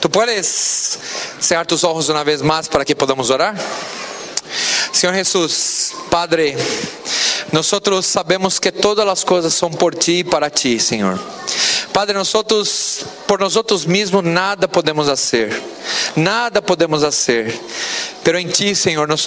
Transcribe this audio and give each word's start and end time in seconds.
Tu 0.00 0.08
puedes 0.08 0.98
cerrar 1.40 1.66
tus 1.66 1.82
ojos 1.82 2.08
una 2.08 2.22
vez 2.22 2.40
más 2.40 2.68
para 2.68 2.84
que 2.84 2.94
podamos 2.94 3.30
orar? 3.30 3.56
Senhor 4.92 5.14
Jesus, 5.14 5.92
Padre, 6.10 6.56
nós 7.52 7.66
sabemos 8.06 8.58
que 8.58 8.70
todas 8.70 9.06
as 9.06 9.24
coisas 9.24 9.54
são 9.54 9.70
por 9.70 9.94
ti 9.94 10.20
e 10.20 10.24
para 10.24 10.50
ti, 10.50 10.78
Senhor. 10.78 11.18
Padre, 11.92 12.14
nós 12.14 12.28
por 13.26 13.40
nós 13.40 13.56
mesmos 13.86 14.22
nada 14.22 14.68
podemos 14.68 15.08
fazer, 15.08 15.60
nada 16.16 16.60
podemos 16.62 17.02
fazer. 17.02 17.58
Pero 18.24 18.38
em 18.38 18.46
ti, 18.46 18.74
Senhor, 18.74 19.08
nós 19.08 19.24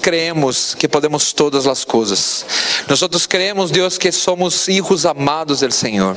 creemos 0.00 0.74
que 0.74 0.86
podemos 0.86 1.32
todas 1.32 1.66
as 1.66 1.84
coisas. 1.84 2.46
Nós 2.88 3.26
creemos, 3.26 3.70
Deus, 3.70 3.98
que 3.98 4.12
somos 4.12 4.68
hijos 4.68 5.04
amados 5.06 5.60
do 5.60 5.72
Senhor. 5.72 6.16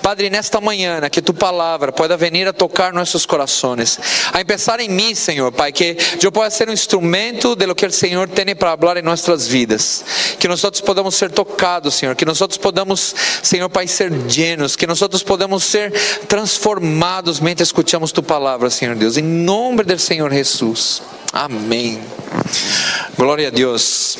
Padre, 0.00 0.30
nesta 0.30 0.60
manhã, 0.60 1.00
que 1.10 1.20
tu 1.20 1.34
palavra 1.34 1.92
pueda 1.92 2.16
venir 2.16 2.48
a 2.48 2.52
tocar 2.52 2.92
nossos 2.92 3.26
corações, 3.26 3.98
a 4.32 4.40
empezar 4.40 4.80
em 4.80 4.88
mim, 4.88 5.14
Senhor, 5.14 5.52
Pai, 5.52 5.72
que 5.72 5.96
eu 6.22 6.32
possa 6.32 6.50
ser 6.50 6.68
um 6.70 6.72
instrumento 6.72 7.54
de 7.54 7.66
lo 7.66 7.74
que 7.74 7.84
o 7.84 7.92
Senhor 7.92 8.28
tem 8.28 8.54
para 8.54 8.76
falar 8.76 8.96
em 8.96 9.02
nossas 9.02 9.46
vidas. 9.46 10.04
Que 10.38 10.48
nós 10.48 10.62
podamos 10.80 11.14
ser 11.14 11.30
tocados, 11.30 11.94
Senhor, 11.94 12.14
que 12.14 12.24
nós 12.24 12.38
podamos, 12.56 13.14
Senhor, 13.42 13.68
Pai, 13.68 13.86
ser 13.86 14.10
llenos, 14.26 14.76
que 14.76 14.86
nós 14.86 15.00
podamos 15.22 15.64
ser 15.64 15.92
transformados 16.28 17.40
mente 17.40 17.62
escutamos 17.62 18.12
tu 18.12 18.22
palavra, 18.22 18.70
Senhor 18.70 18.94
Deus, 18.94 19.16
nome 19.24 19.82
do 19.82 19.98
Senhor 19.98 20.32
Jesus. 20.32 21.02
Amém. 21.32 22.00
Glória 23.16 23.48
a 23.48 23.50
Deus. 23.50 24.18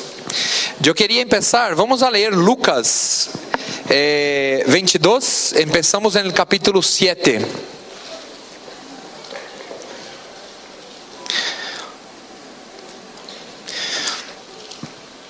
Eu 0.85 0.93
queria 0.93 1.25
começar, 1.25 1.73
vamos 1.75 2.03
a 2.03 2.09
ler 2.09 2.33
Lucas 2.33 3.29
eh, 3.89 4.63
22, 4.67 5.53
empezamos 5.59 6.15
no 6.15 6.33
capítulo 6.33 6.81
7. 6.81 7.39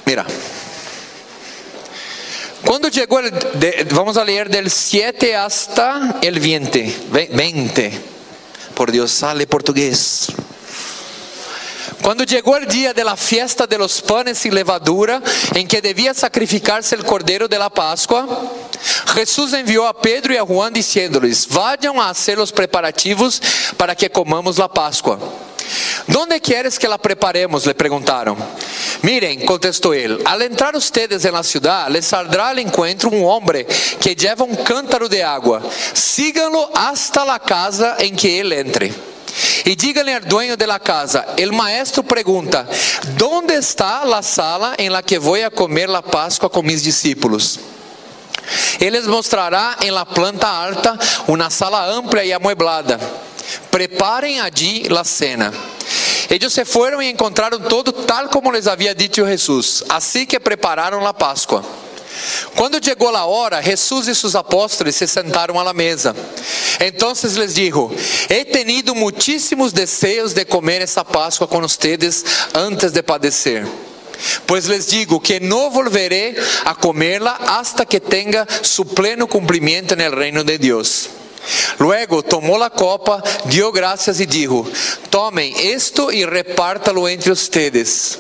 Mira. 0.06 0.26
Quando 2.66 2.92
chegou, 2.92 3.20
vamos 3.92 4.18
a 4.18 4.24
ler 4.24 4.50
del 4.50 4.70
7 4.70 5.36
hasta 5.36 6.20
el 6.22 6.40
20. 6.40 6.96
20. 7.32 8.15
Por 8.76 8.92
Deus, 8.92 9.12
sale 9.12 9.46
português. 9.46 10.28
Quando 12.02 12.28
chegou 12.28 12.56
o 12.56 12.66
dia 12.66 12.94
de 12.94 13.04
la 13.04 13.16
fiesta 13.16 13.66
de 13.66 13.78
los 13.78 14.02
panes 14.02 14.38
sin 14.38 14.52
levadura, 14.52 15.24
em 15.56 15.66
que 15.66 15.82
devia 15.82 16.14
sacrificar-se 16.14 16.94
o 16.96 17.04
cordeiro 17.04 17.48
de 17.48 17.58
la 17.58 17.70
Páscoa, 17.70 18.28
Jesus 19.16 19.54
enviou 19.54 19.88
a 19.88 19.94
Pedro 19.94 20.34
e 20.34 20.38
a 20.38 20.44
Juan 20.44 20.72
dizendo-lhes: 20.72 21.48
Vayam 21.50 22.00
a 22.00 22.10
hacer 22.10 22.38
os 22.38 22.52
preparativos 22.52 23.42
para 23.78 23.96
que 23.96 24.10
comamos 24.10 24.58
la 24.58 24.68
Páscoa. 24.68 25.18
¿Dónde 26.08 26.40
quieres 26.40 26.78
que 26.78 26.88
la 26.88 26.98
preparemos? 26.98 27.66
Le 27.66 27.74
preguntaron. 27.74 28.38
Miren, 29.06 29.46
contestó 29.46 29.94
él, 29.94 30.20
al 30.26 30.42
entrar 30.42 30.76
ustedes 30.76 31.24
en 31.26 31.34
la 31.34 31.44
ciudad, 31.44 31.90
les 31.90 32.08
saldrá 32.08 32.50
al 32.50 32.58
encuentro 32.58 33.12
un 33.12 33.24
hombre 33.24 33.68
que 34.02 34.16
lleva 34.16 34.44
un 34.44 34.56
cántaro 34.56 35.08
de 35.08 35.24
agua. 35.24 35.62
Síganlo 35.94 36.72
hasta 36.74 37.24
la 37.24 37.38
casa 37.38 37.98
en 38.00 38.16
que 38.16 38.40
él 38.40 38.52
entre. 38.52 38.92
E 39.64 39.76
díganle 39.76 40.16
al 40.16 40.28
dueño 40.28 40.58
de 40.58 40.66
la 40.66 40.80
casa: 40.80 41.24
El 41.38 41.52
maestro 41.52 42.02
pregunta: 42.02 42.66
¿Dónde 43.16 43.58
está 43.58 44.04
la 44.06 44.24
sala 44.24 44.74
en 44.76 44.92
la 44.92 45.04
que 45.04 45.20
voy 45.20 45.42
a 45.42 45.52
comer 45.52 45.88
la 45.88 46.02
Pascua 46.02 46.50
con 46.50 46.66
mis 46.66 46.84
discípulos? 46.84 47.60
Ele 48.80 48.98
les 48.98 49.06
mostrará 49.06 49.78
em 49.82 49.92
la 49.92 50.06
planta 50.06 50.48
alta 50.48 50.98
uma 51.28 51.52
sala 51.52 51.86
ampla 51.94 52.24
e 52.24 52.34
amueblada. 52.34 53.00
Preparem 53.70 54.40
allí 54.40 54.90
la 54.90 55.04
cena. 55.04 55.54
Ellos 56.30 56.54
se 56.54 56.66
fueron 56.66 57.04
y 57.04 57.08
encontraron 57.08 57.64
todo 57.68 57.94
tal 57.94 58.30
como 58.30 58.52
les 58.52 58.68
había 58.68 58.94
dicho 58.94 59.26
Jesús. 59.26 59.84
Así 59.90 60.26
que 60.26 60.40
prepararon 60.40 61.04
la 61.04 61.14
Pascua. 61.14 61.64
Quando 62.56 62.80
chegou 62.80 63.14
a 63.16 63.26
hora, 63.26 63.62
Jesus 63.62 64.08
e 64.08 64.16
seus 64.16 64.36
apóstolos 64.36 64.96
se 64.96 65.08
sentaram 65.08 65.60
à 65.60 65.74
mesa. 65.74 66.16
Então 66.80 67.14
les 67.36 67.54
dijo: 67.54 67.92
He 68.30 68.46
tenido 68.46 68.96
muitíssimos 68.96 69.74
desejos 69.74 70.34
de 70.34 70.46
comer 70.46 70.82
essa 70.82 71.04
Páscoa 71.04 71.48
com 71.48 71.60
ustedes 71.60 72.24
antes 72.54 72.92
de 72.92 73.04
padecer. 73.04 73.68
Pois 74.48 74.66
les 74.66 74.88
digo 74.88 75.20
que 75.20 75.40
não 75.40 75.70
volveré 75.70 76.36
a 76.64 76.74
comerla 76.74 77.38
hasta 77.48 77.86
que 77.86 78.00
tenha 78.00 78.48
su 78.62 78.86
pleno 78.86 79.28
cumprimento 79.28 79.94
en 79.94 80.02
el 80.02 80.12
reino 80.14 80.44
de 80.44 80.58
Deus. 80.58 81.10
Luego 81.80 82.24
tomou 82.24 82.62
a 82.64 82.70
copa, 82.70 83.24
dio 83.46 83.72
gracias 83.72 84.20
e 84.20 84.26
dijo: 84.26 84.66
Tomem 85.10 85.54
esto 85.72 86.12
e 86.12 86.26
repártalo 86.26 87.08
entre 87.08 87.32
ustedes. 87.32 88.20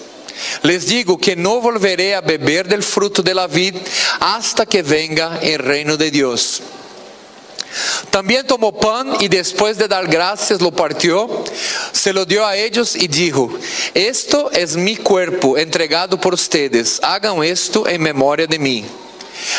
Les 0.64 0.86
digo 0.86 1.18
que 1.18 1.36
não 1.36 1.62
volveré 1.62 2.14
a 2.14 2.22
beber 2.22 2.68
del 2.68 2.84
fruto 2.84 3.24
de 3.24 3.34
la 3.34 3.48
vid 3.48 3.76
hasta 4.20 4.66
que 4.66 4.82
venga 4.82 5.40
el 5.42 5.60
reino 5.60 5.98
de 5.98 6.12
Dios. 6.12 6.62
También 8.10 8.48
tomó 8.48 8.78
pan 8.78 9.18
y 9.20 9.28
después 9.28 9.78
de 9.78 9.88
dar 9.88 10.08
gracias 10.08 10.62
lo 10.62 10.72
partió, 10.72 11.44
se 11.92 12.14
lo 12.14 12.26
dio 12.26 12.46
a 12.46 12.56
ellos 12.56 12.96
y 12.96 13.08
dijo, 13.08 13.50
esto 13.94 14.50
es 14.52 14.78
mi 14.78 14.96
cuerpo 14.96 15.58
entregado 15.58 16.20
por 16.20 16.34
ustedes, 16.34 17.00
hagan 17.04 17.44
esto 17.44 17.88
en 17.88 18.02
memoria 18.02 18.48
de 18.48 18.60
mí. 18.60 18.86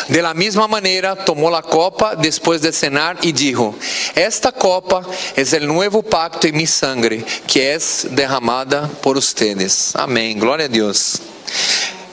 De 0.08 0.22
la 0.22 0.34
misma 0.34 0.68
manera 0.68 1.16
tomó 1.16 1.50
la 1.50 1.62
copa 1.62 2.14
después 2.16 2.60
de 2.60 2.72
cenar 2.72 3.18
y 3.22 3.32
dijo, 3.32 3.74
esta 4.14 4.52
copa 4.52 5.02
es 5.34 5.52
el 5.52 5.66
nuevo 5.66 6.02
pacto 6.02 6.46
en 6.46 6.56
mi 6.56 6.66
sangre 6.66 7.24
que 7.46 7.74
es 7.74 8.06
derramada 8.10 8.88
por 9.02 9.16
ustedes. 9.16 9.94
Amén, 9.94 10.38
gloria 10.38 10.66
a 10.66 10.68
Dios. 10.68 11.20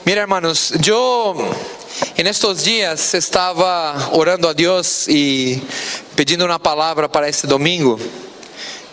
Mira 0.04 0.22
hermanos, 0.22 0.74
yo 0.80 1.34
en 2.16 2.26
estos 2.26 2.64
días 2.64 3.14
estaba 3.14 4.10
orando 4.12 4.48
a 4.48 4.54
Dios 4.54 5.08
y 5.08 5.62
pedindo 6.14 6.44
una 6.44 6.58
palabra 6.58 7.10
para 7.10 7.28
este 7.28 7.46
domingo. 7.46 7.98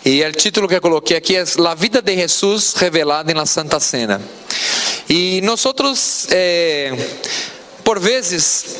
E 0.04 0.24
o 0.24 0.32
título 0.32 0.66
que 0.66 0.74
eu 0.74 0.80
coloquei 0.80 1.16
aqui 1.16 1.36
é 1.36 1.44
La 1.58 1.76
vida 1.76 2.02
de 2.02 2.12
Jesus 2.16 2.74
revelada 2.74 3.32
na 3.32 3.46
Santa 3.46 3.78
Cena. 3.78 4.20
E 5.08 5.40
nós 5.42 5.64
eh, 6.32 6.92
por 7.84 7.98
vezes, 7.98 8.76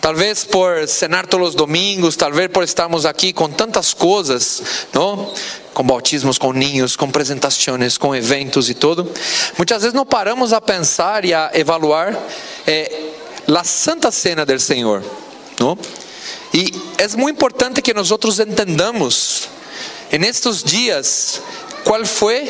talvez 0.00 0.44
por 0.44 0.86
cenar 0.88 1.26
todos 1.26 1.50
os 1.50 1.54
domingos, 1.54 2.16
talvez 2.16 2.48
por 2.50 2.62
estarmos 2.62 3.06
aqui 3.06 3.32
com 3.32 3.48
tantas 3.48 3.92
coisas, 3.92 4.62
não? 4.92 5.32
com 5.74 5.82
bautismos, 5.84 6.38
com 6.38 6.52
ninhos, 6.52 6.96
com 6.96 7.04
apresentações, 7.04 7.98
com 7.98 8.14
eventos 8.14 8.70
e 8.70 8.74
tudo, 8.74 9.12
muitas 9.58 9.82
vezes 9.82 9.94
não 9.94 10.06
paramos 10.06 10.52
a 10.54 10.60
pensar 10.60 11.24
e 11.24 11.34
a 11.34 11.50
evaluar 11.52 12.18
eh, 12.66 13.10
a 13.46 13.64
Santa 13.64 14.10
Cena 14.10 14.46
do 14.46 14.58
Senhor. 14.58 15.02
Não? 15.60 15.76
E 16.54 16.72
é 16.96 17.08
muito 17.16 17.36
importante 17.36 17.82
que 17.82 17.92
nós 17.92 18.10
entendamos, 18.38 19.48
en 20.10 20.24
estos 20.24 20.62
dias, 20.62 21.42
qual 21.86 22.04
foi 22.04 22.42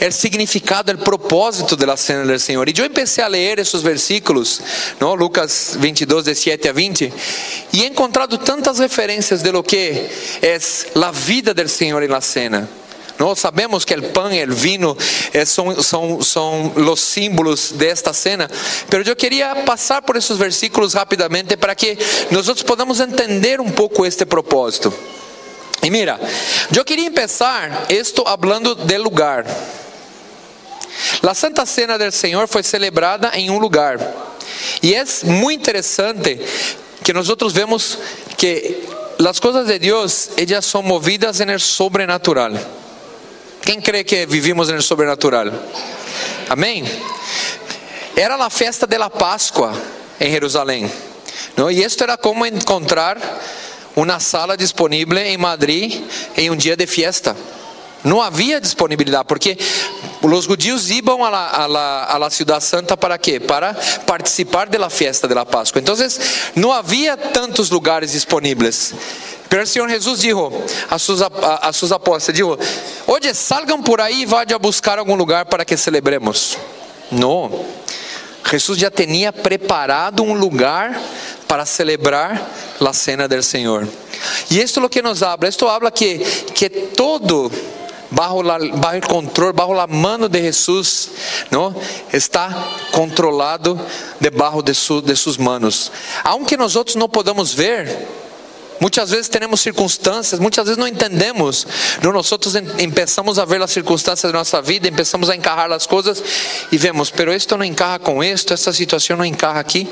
o 0.00 0.12
significado, 0.12 0.92
o 0.92 0.98
propósito 0.98 1.74
da 1.74 1.96
cena 1.96 2.24
do 2.24 2.38
Senhor. 2.38 2.68
E 2.68 2.74
eu 2.78 2.88
comecei 2.88 3.24
a 3.24 3.26
ler 3.26 3.58
esses 3.58 3.82
versículos? 3.82 4.60
Lucas 5.00 5.76
22, 5.76 6.26
de 6.26 6.34
7 6.36 6.68
a 6.68 6.72
20, 6.72 7.12
e 7.72 7.82
he 7.82 7.86
encontrado 7.86 8.38
tantas 8.38 8.78
referências 8.78 9.42
de 9.42 9.50
lo 9.50 9.64
que 9.64 9.76
é 10.40 10.58
a 10.94 11.10
vida 11.10 11.52
do 11.52 11.68
Senhor 11.68 12.06
na 12.08 12.20
cena. 12.20 12.68
Nós 13.18 13.40
sabemos 13.40 13.84
que 13.84 13.92
o 13.92 14.02
pão 14.10 14.32
e 14.32 14.44
o 14.44 14.54
vinho 14.54 14.96
eh, 15.32 15.44
são, 15.44 15.82
são, 15.82 16.22
são 16.22 16.72
os 16.76 17.00
símbolos 17.00 17.72
desta 17.72 18.12
cena, 18.12 18.48
mas 18.92 19.08
eu 19.08 19.16
queria 19.16 19.56
passar 19.64 20.02
por 20.02 20.14
esses 20.14 20.36
versículos 20.36 20.94
rapidamente 20.94 21.56
para 21.56 21.74
que 21.74 21.98
nós 22.30 22.62
podamos 22.62 23.00
entender 23.00 23.60
um 23.60 23.70
pouco 23.70 24.06
este 24.06 24.24
propósito. 24.24 24.92
E 25.86 25.90
mira, 25.90 26.18
eu 26.76 26.84
queria 26.84 27.08
começar 27.12 27.86
isto 27.88 28.24
falando 28.24 28.74
do 28.74 29.02
lugar. 29.04 29.46
A 31.22 31.32
Santa 31.32 31.64
Cena 31.64 31.96
do 31.96 32.10
Senhor 32.10 32.48
foi 32.48 32.64
celebrada 32.64 33.30
em 33.34 33.50
um 33.50 33.58
lugar. 33.58 33.96
E 34.82 34.96
é 34.96 35.04
muito 35.22 35.60
interessante 35.60 36.40
que 37.04 37.12
nós 37.12 37.28
vemos 37.52 37.98
que 38.36 38.82
as 39.24 39.38
coisas 39.38 39.64
de 39.68 39.78
Deus, 39.78 40.30
elas 40.36 40.66
são 40.66 40.82
movidas 40.82 41.38
no 41.38 41.60
sobrenatural. 41.60 42.50
Quem 43.62 43.80
crê 43.80 44.02
que 44.02 44.26
vivimos 44.26 44.68
no 44.68 44.82
sobrenatural? 44.82 45.46
Amém? 46.48 46.82
Era 48.16 48.34
a 48.34 48.50
festa 48.50 48.88
da 48.88 49.08
Páscoa 49.08 49.72
em 50.20 50.32
Jerusalém. 50.32 50.90
Não? 51.56 51.70
E 51.70 51.84
isto 51.84 52.02
era 52.02 52.16
como 52.16 52.44
encontrar 52.44 53.16
uma 53.96 54.20
sala 54.20 54.56
disponível 54.56 55.18
em 55.18 55.36
Madrid 55.36 56.00
em 56.36 56.50
um 56.50 56.56
dia 56.56 56.76
de 56.76 56.86
fiesta. 56.86 57.36
Não 58.04 58.22
havia 58.22 58.60
disponibilidade, 58.60 59.24
porque 59.26 59.58
Os 60.22 60.44
judíos 60.44 60.90
iam 60.90 61.24
a 61.24 61.30
la, 61.30 61.50
a, 61.50 61.66
la, 61.66 62.04
a 62.04 62.18
la 62.18 62.30
ciudad 62.30 62.60
santa 62.60 62.96
para 62.96 63.16
quê? 63.18 63.38
Para 63.38 63.74
participar 64.06 64.68
fiesta 64.90 65.28
de 65.28 65.34
la 65.34 65.44
Páscoa. 65.44 65.80
Então, 65.80 65.94
não 66.54 66.72
havia 66.72 67.16
tantos 67.16 67.70
lugares 67.70 68.12
disponíveis. 68.12 68.92
Pero 69.48 69.62
o 69.62 69.66
Senhor 69.66 69.88
Jesus 69.88 70.20
dijo 70.20 70.52
a 70.90 70.98
seus, 70.98 71.22
a, 71.22 71.28
a 71.62 71.72
seus 71.72 71.92
apóstolos, 71.92 72.34
dijo, 72.34 72.58
oye, 73.06 73.32
salgan 73.32 73.82
por 73.82 74.00
aí 74.00 74.22
e 74.22 74.26
vayan 74.26 74.56
a 74.56 74.58
buscar 74.58 74.98
algum 74.98 75.14
lugar 75.14 75.46
para 75.46 75.64
que 75.64 75.76
celebremos. 75.76 76.58
Não. 77.12 77.64
Jesus 78.50 78.78
já 78.78 78.90
tinha 78.90 79.32
preparado 79.32 80.22
um 80.22 80.34
lugar 80.34 81.00
para 81.48 81.64
celebrar 81.66 82.50
a 82.80 82.92
cena 82.92 83.26
do 83.26 83.42
Senhor. 83.42 83.86
E 84.50 84.60
isto 84.60 84.80
é 84.80 84.84
o 84.84 84.88
que 84.88 85.02
nos 85.02 85.22
habla. 85.22 85.48
Isto 85.48 85.68
habla 85.68 85.90
que 85.90 86.18
que 86.54 86.68
todo 86.68 87.50
bajo, 88.10 88.42
la, 88.42 88.58
bajo 88.58 88.94
el 88.94 89.02
control, 89.02 89.52
bajo 89.52 89.74
la 89.74 89.86
mano 89.86 90.28
de 90.28 90.40
Jesús, 90.40 91.10
¿no? 91.50 91.74
Está 92.12 92.54
controlado 92.92 93.78
debajo 94.20 94.62
de, 94.62 94.74
su, 94.74 95.02
de 95.02 95.16
sus 95.16 95.38
manos. 95.38 95.92
Aunque 96.22 96.56
nosotros 96.56 96.96
no 96.96 97.08
podamos 97.08 97.54
ver, 97.54 98.06
Muitas 98.80 99.10
vezes 99.10 99.28
temos 99.28 99.60
circunstâncias, 99.60 100.38
muitas 100.38 100.64
vezes 100.64 100.78
não 100.78 100.86
entendemos. 100.86 101.66
Nós 102.02 102.30
começamos 102.30 103.38
a 103.38 103.44
ver 103.44 103.62
as 103.62 103.70
circunstâncias 103.70 104.30
da 104.30 104.38
nossa 104.38 104.60
vida, 104.60 104.90
começamos 104.90 105.30
a 105.30 105.36
encarrar 105.36 105.70
as 105.72 105.86
coisas 105.86 106.22
e 106.70 106.76
vemos, 106.76 107.10
pero 107.10 107.32
isto 107.32 107.56
não 107.56 107.64
encarra 107.64 107.98
com 107.98 108.22
isto, 108.22 108.52
essa 108.52 108.72
situação 108.72 109.16
não 109.16 109.24
encarra 109.24 109.60
aqui. 109.60 109.88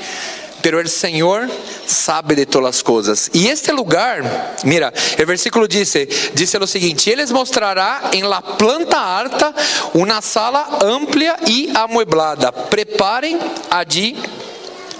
Pero 0.61 0.79
el 0.79 0.89
Senhor 0.89 1.47
sabe 1.85 2.33
de 2.33 2.47
todas 2.47 2.77
as 2.77 2.81
coisas. 2.81 3.29
E 3.35 3.47
este 3.49 3.71
lugar, 3.71 4.23
mira, 4.63 4.91
o 5.21 5.25
versículo 5.27 5.67
diz, 5.67 5.93
diz 6.33 6.53
o 6.55 6.65
seguinte: 6.65 7.07
Ele 7.07 7.23
mostrará 7.27 8.09
em 8.11 8.23
la 8.23 8.41
planta 8.41 8.97
alta 8.97 9.53
uma 9.93 10.21
sala 10.23 10.79
ampla 10.81 11.37
e 11.47 11.69
amueblada. 11.75 12.51
Preparem 12.51 13.37
allí 13.69 14.17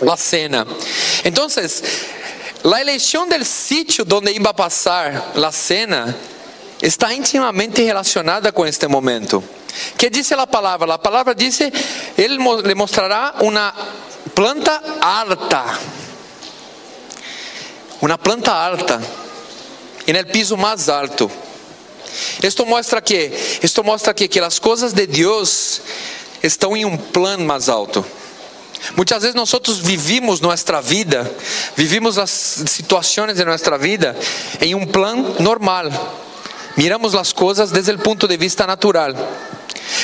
la 0.01 0.15
cena. 0.15 0.67
Então, 1.23 1.47
La 2.65 2.81
elección 2.81 3.29
del 3.29 3.45
sitio 3.45 4.03
donde 4.03 4.31
iba 4.31 4.49
a 4.49 4.55
pasar 4.55 5.33
la 5.35 5.51
cena 5.51 6.15
está 6.81 7.13
íntimamente 7.13 7.83
relacionada 7.83 8.51
com 8.51 8.65
este 8.65 8.87
momento. 8.87 9.43
Que 9.95 10.09
diz 10.09 10.31
a 10.31 10.47
palavra? 10.47 10.91
A 10.91 10.97
palavra 10.97 11.35
diz: 11.35 11.61
Ele 11.61 12.39
lhe 12.63 12.73
mostrará 12.73 13.35
uma 13.41 13.71
planta 14.33 14.81
alta. 14.99 15.77
Uma 18.01 18.17
planta 18.17 18.51
alta. 18.51 18.99
E 20.07 20.11
no 20.11 20.25
piso 20.25 20.57
mais 20.57 20.89
alto. 20.89 21.29
Isto 22.41 22.65
mostra 22.65 22.99
que, 22.99 23.31
isto 23.61 23.83
mostra 23.83 24.11
que, 24.11 24.27
que 24.27 24.39
as 24.39 24.57
coisas 24.57 24.91
de 24.91 25.05
Deus 25.05 25.81
estão 26.41 26.75
em 26.75 26.83
um 26.83 26.97
plano 26.97 27.45
mais 27.45 27.69
alto. 27.69 28.03
Muitas 28.95 29.21
vezes 29.21 29.35
nós 29.35 29.51
vivimos 29.81 30.39
nossa 30.39 30.81
vida, 30.81 31.29
vivimos 31.75 32.17
as 32.17 32.29
situações 32.29 33.35
de 33.35 33.45
nossa 33.45 33.77
vida 33.77 34.15
em 34.61 34.75
um 34.75 34.85
plano 34.85 35.35
normal. 35.39 35.85
Miramos 36.77 37.15
as 37.15 37.31
coisas 37.31 37.71
desde 37.71 37.91
o 37.91 37.99
ponto 37.99 38.27
de 38.27 38.37
vista 38.37 38.67
natural. 38.67 39.13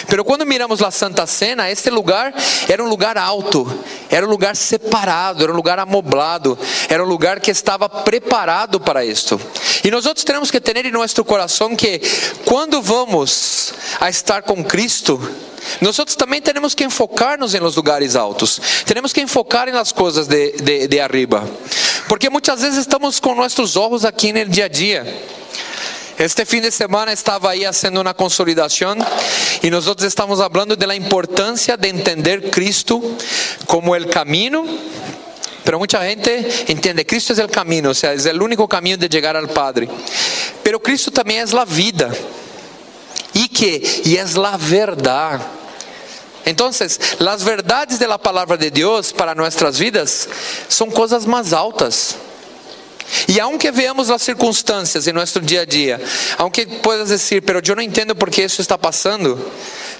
Pero 0.08 0.24
quando 0.24 0.46
miramos 0.46 0.82
a 0.82 0.92
Santa 0.92 1.26
Cena, 1.26 1.70
este 1.70 1.90
lugar 1.90 2.34
era 2.68 2.84
um 2.84 2.88
lugar 2.88 3.18
alto, 3.18 3.68
era 4.10 4.26
um 4.26 4.30
lugar 4.30 4.56
separado, 4.56 5.44
era 5.44 5.52
um 5.52 5.56
lugar 5.56 5.80
amoblado, 5.80 6.58
era 6.90 7.04
um 7.04 7.08
lugar 7.08 7.40
que 7.40 7.52
estava 7.52 7.88
preparado 7.88 8.80
para 8.80 9.06
isto. 9.06 9.40
E 9.84 9.92
nós 9.92 10.06
outros 10.06 10.24
temos 10.24 10.52
que 10.52 10.60
ter 10.60 10.86
em 10.86 10.92
nosso 10.92 11.24
coração 11.24 11.76
que 11.76 12.02
quando 12.46 12.82
vamos 12.82 13.74
a 14.00 14.10
estar 14.10 14.44
com 14.44 14.64
Cristo, 14.64 15.20
nós 15.80 15.96
também 16.18 16.42
temos 16.42 16.76
que 16.76 16.84
enfocar-nos 16.84 17.54
em 17.54 17.60
los 17.60 17.76
lugares 17.76 18.16
altos. 18.16 18.60
Temos 18.86 19.14
que 19.14 19.22
enfocar 19.22 19.68
em 19.68 19.72
las 19.72 19.92
coisas 19.92 20.28
de, 20.28 20.52
de, 20.54 20.88
de 20.88 21.00
arriba. 21.00 21.48
Porque 22.08 22.30
muitas 22.30 22.62
vezes 22.62 22.80
estamos 22.80 23.20
com 23.20 23.36
nossos 23.36 23.76
olhos 23.76 24.04
aqui 24.04 24.34
no 24.34 24.46
dia 24.46 24.66
a 24.66 24.68
dia. 24.68 25.06
Este 26.20 26.46
fim 26.46 26.62
de 26.62 26.72
semana 26.72 27.14
estava 27.14 27.50
aí 27.50 27.64
fazendo 27.66 28.00
uma 28.02 28.14
consolidação 28.14 28.96
e 29.64 29.70
nós 29.72 29.86
estamos 30.04 30.40
falando 30.40 30.76
da 30.76 30.96
importância 30.96 31.76
de 31.78 31.88
entender 31.88 32.52
Cristo 32.52 33.02
como 33.66 33.96
o 33.96 34.08
caminho 34.08 34.66
Pero 35.64 35.78
mucha 35.78 36.04
gente 36.04 36.48
entiende, 36.68 37.06
Cristo 37.06 37.34
es 37.34 37.40
el 37.40 37.50
camino, 37.50 37.92
o 37.92 37.94
sea, 37.94 38.14
es 38.14 38.26
el 38.26 38.42
único 38.42 38.68
camino 38.68 38.98
de 38.98 39.08
llegar 39.08 39.38
al 39.38 39.48
Padre. 39.50 39.88
Pero 40.64 40.80
Cristo 40.82 41.12
también 41.12 41.44
es 41.44 41.54
la 41.54 41.66
vida. 41.66 42.10
¿Y 43.34 43.48
que 43.48 44.02
Y 44.04 44.18
es 44.18 44.36
la 44.36 44.58
verdad. 44.58 45.40
Entonces, 46.46 47.00
las 47.20 47.44
verdades 47.44 48.00
de 48.00 48.08
la 48.08 48.18
palabra 48.18 48.58
de 48.58 48.72
Dios 48.72 49.14
para 49.14 49.36
nuestras 49.36 49.78
vidas 49.78 50.28
son 50.68 50.90
cosas 50.90 51.26
más 51.26 51.54
altas. 51.54 52.16
E 53.28 53.40
aunque 53.40 53.72
veamos 53.72 54.10
as 54.10 54.22
circunstâncias 54.22 55.08
em 55.08 55.12
nosso 55.12 55.40
dia 55.42 55.62
a 55.62 55.66
dia, 55.66 56.02
aunque 56.38 56.66
puedas 56.66 57.10
dizer, 57.10 57.42
pero 57.42 57.62
eu 57.66 57.76
não 57.76 57.84
entendo 57.84 58.16
por 58.16 58.30
que 58.30 58.42
isso 58.44 58.62
está 58.62 58.78
passando, 58.78 59.38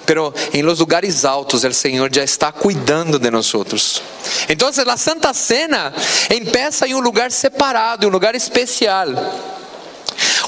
pero 0.06 0.34
em 0.54 0.62
los 0.62 0.80
lugares 0.80 1.26
altos 1.26 1.64
o 1.64 1.74
Senhor 1.74 2.10
já 2.14 2.24
está 2.24 2.52
cuidando 2.52 3.20
de 3.20 3.30
nós 3.30 3.54
outros. 3.54 4.02
Então, 4.48 4.70
a 4.70 4.98
Santa 4.98 5.34
Cena 5.34 5.94
empieza 6.34 6.88
em 6.88 6.96
um 6.96 7.00
lugar 7.00 7.32
separado, 7.32 8.06
em 8.06 8.10
um 8.10 8.12
lugar 8.12 8.34
especial. 8.34 9.08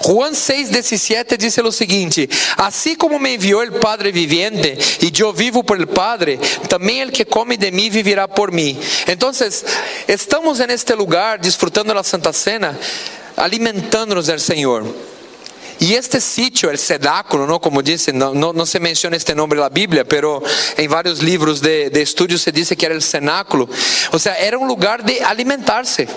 Juan 0.05 0.33
6,17 0.33 1.37
diz 1.37 1.57
o 1.57 1.71
seguinte: 1.71 2.29
Assim 2.57 2.95
como 2.95 3.17
me 3.17 3.35
enviou 3.35 3.63
o 3.63 3.79
Padre 3.79 4.11
viviente, 4.11 4.77
e 5.01 5.21
eu 5.21 5.31
vivo 5.31 5.63
por 5.63 5.79
el 5.79 5.87
Padre, 5.87 6.37
também 6.67 7.01
el 7.01 7.11
que 7.11 7.23
come 7.23 7.55
de 7.55 7.71
mim 7.71 7.89
vivirá 7.89 8.27
por 8.27 8.51
mim. 8.51 8.77
Então, 9.07 9.31
estamos 10.07 10.59
neste 10.59 10.93
lugar, 10.93 11.39
disfrutando 11.39 11.93
da 11.93 12.03
Santa 12.03 12.33
Cena, 12.33 12.77
alimentando-nos 13.37 14.27
do 14.27 14.39
Senhor. 14.39 14.85
E 15.79 15.95
este 15.95 16.19
sítio, 16.21 16.71
o 16.71 16.77
cenáculo, 16.77 17.47
não, 17.47 17.59
como 17.59 17.81
disse, 17.81 18.11
não, 18.11 18.33
não, 18.33 18.53
não, 18.53 18.65
se 18.65 18.79
menciona 18.79 19.15
este 19.15 19.33
nome 19.33 19.55
na 19.55 19.69
Bíblia, 19.69 20.05
pero 20.05 20.43
em 20.77 20.87
vários 20.87 21.19
livros 21.19 21.59
de, 21.59 21.89
de 21.89 22.01
estudo 22.01 22.37
se 22.37 22.51
diz 22.51 22.69
que 22.69 22.85
era 22.85 22.95
o 22.95 23.01
cenáculo. 23.01 23.69
Ou 24.11 24.19
seja, 24.19 24.35
era 24.37 24.57
um 24.57 24.65
lugar 24.65 25.01
de 25.01 25.21
alimentar-se 25.21 26.07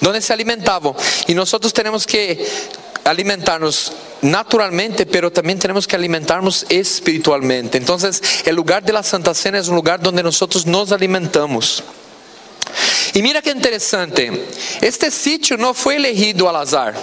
donde 0.00 0.20
se 0.20 0.32
alimentavam. 0.32 0.94
E 1.28 1.34
nós 1.34 1.50
temos 1.72 2.06
que 2.06 2.38
alimentarnos 3.04 3.92
naturalmente, 4.22 5.04
pero 5.06 5.30
também 5.30 5.56
temos 5.56 5.86
que 5.86 5.96
alimentarnos 5.96 6.64
espiritualmente. 6.70 7.78
Então, 7.78 7.96
o 7.96 8.54
lugar 8.54 8.82
de 8.82 8.92
la 8.92 9.02
Santa 9.02 9.34
Cena 9.34 9.58
é 9.58 9.62
um 9.62 9.74
lugar 9.74 10.00
onde 10.06 10.22
nós 10.22 10.40
nos 10.64 10.92
alimentamos. 10.92 11.82
E 13.14 13.20
mira 13.20 13.42
que 13.42 13.50
interessante, 13.50 14.30
este 14.80 15.10
sítio 15.10 15.58
não 15.58 15.74
foi 15.74 15.96
elegido 15.96 16.48
al 16.48 16.56
azar. 16.56 16.94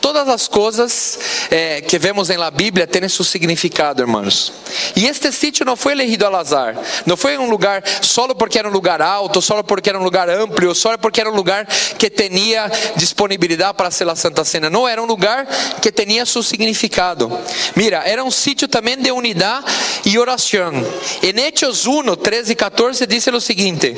Todas 0.00 0.28
as 0.28 0.48
coisas 0.48 1.18
eh, 1.50 1.82
que 1.82 1.98
vemos 1.98 2.30
em 2.30 2.36
la 2.36 2.50
Bíblia 2.50 2.86
têm 2.86 3.08
seu 3.08 3.24
significado, 3.24 4.02
irmãos. 4.02 4.52
E 4.96 5.06
este 5.06 5.30
sítio 5.32 5.64
não 5.64 5.76
foi 5.76 5.92
elegido 5.92 6.26
al 6.26 6.36
azar. 6.36 6.76
Não 7.04 7.16
foi 7.16 7.36
um 7.36 7.50
lugar 7.50 7.82
só 8.00 8.26
porque 8.34 8.58
era 8.58 8.68
um 8.68 8.72
lugar 8.72 9.02
alto, 9.02 9.42
só 9.42 9.62
porque 9.62 9.90
era 9.90 9.98
um 9.98 10.02
lugar 10.02 10.28
amplo, 10.28 10.74
só 10.74 10.96
porque 10.96 11.20
era 11.20 11.30
um 11.30 11.34
lugar 11.34 11.66
que 11.98 12.08
tinha 12.08 12.70
disponibilidade 12.96 13.74
para 13.74 13.90
ser 13.90 14.08
a 14.08 14.16
Santa 14.16 14.44
Cena. 14.44 14.70
Não, 14.70 14.88
era 14.88 15.02
um 15.02 15.06
lugar 15.06 15.46
que 15.80 15.92
tinha 15.92 16.24
seu 16.24 16.42
significado. 16.42 17.30
Mira, 17.76 18.02
era 18.04 18.24
um 18.24 18.30
sítio 18.30 18.68
também 18.68 18.96
de 18.96 19.10
unidade 19.10 19.66
e 20.04 20.18
oração. 20.18 20.72
Em 21.22 21.40
Hechos 21.40 21.86
1, 21.86 22.16
13 22.16 22.52
e 22.52 22.54
14 22.54 23.06
diz 23.06 23.26
o 23.26 23.40
seguinte: 23.40 23.94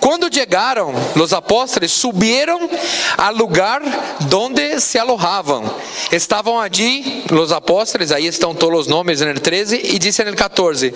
Quando 0.00 0.32
chegaram, 0.32 0.92
os 1.14 1.32
apóstolos 1.32 1.92
subiram 1.92 2.68
ao 3.16 3.32
lugar 3.32 3.82
donde 4.28 4.80
se 4.80 4.98
alojavam. 5.06 5.64
Estavam 6.10 6.60
allí 6.60 7.24
os 7.32 7.52
apóstolos, 7.52 8.12
aí 8.12 8.26
estão 8.26 8.54
todos 8.54 8.80
os 8.80 8.86
nomes 8.86 9.20
no 9.20 9.34
13 9.34 9.80
e 9.84 9.98
disse 9.98 10.24
no 10.24 10.34
14: 10.34 10.90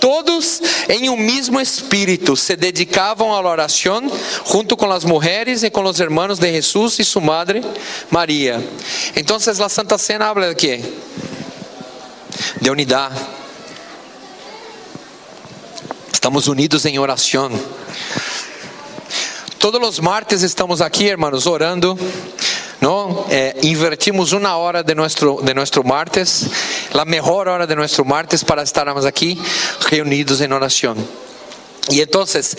Todos 0.00 0.62
em 0.88 1.08
um 1.10 1.16
mesmo 1.16 1.60
espírito 1.60 2.36
se 2.36 2.56
dedicavam 2.56 3.32
à 3.34 3.40
oração 3.40 4.02
junto 4.50 4.76
com 4.76 4.90
as 4.90 5.04
mulheres 5.04 5.62
e 5.62 5.70
com 5.70 5.84
os 5.84 6.00
hermanos 6.00 6.38
de 6.38 6.50
Jesus 6.52 6.98
e 6.98 7.04
sua 7.04 7.22
madre 7.22 7.62
Maria. 8.10 8.62
Então, 9.14 9.36
a 9.36 9.68
Santa 9.68 9.98
Cena 9.98 10.26
habla 10.26 10.48
de 10.48 10.54
quê? 10.54 10.80
De 12.60 12.70
unidade. 12.70 13.20
Estamos 16.12 16.48
unidos 16.48 16.84
em 16.86 16.98
oração. 16.98 17.50
Todos 19.58 19.88
os 19.88 20.00
martes 20.00 20.42
estamos 20.42 20.80
aqui, 20.80 21.04
irmãos, 21.04 21.46
orando 21.46 21.98
Eh, 23.28 23.58
invertimos 23.62 24.32
una 24.32 24.56
hora 24.56 24.84
de 24.84 24.94
nuestro, 24.94 25.40
de 25.42 25.54
nuestro 25.54 25.82
martes, 25.82 26.46
la 26.92 27.04
mejor 27.04 27.48
hora 27.48 27.66
de 27.66 27.74
nuestro 27.74 28.04
martes 28.04 28.44
para 28.44 28.62
estarmos 28.62 29.04
aquí 29.04 29.36
reunidos 29.90 30.40
en 30.40 30.52
oración. 30.52 30.96
Y 31.88 32.00
entonces, 32.00 32.56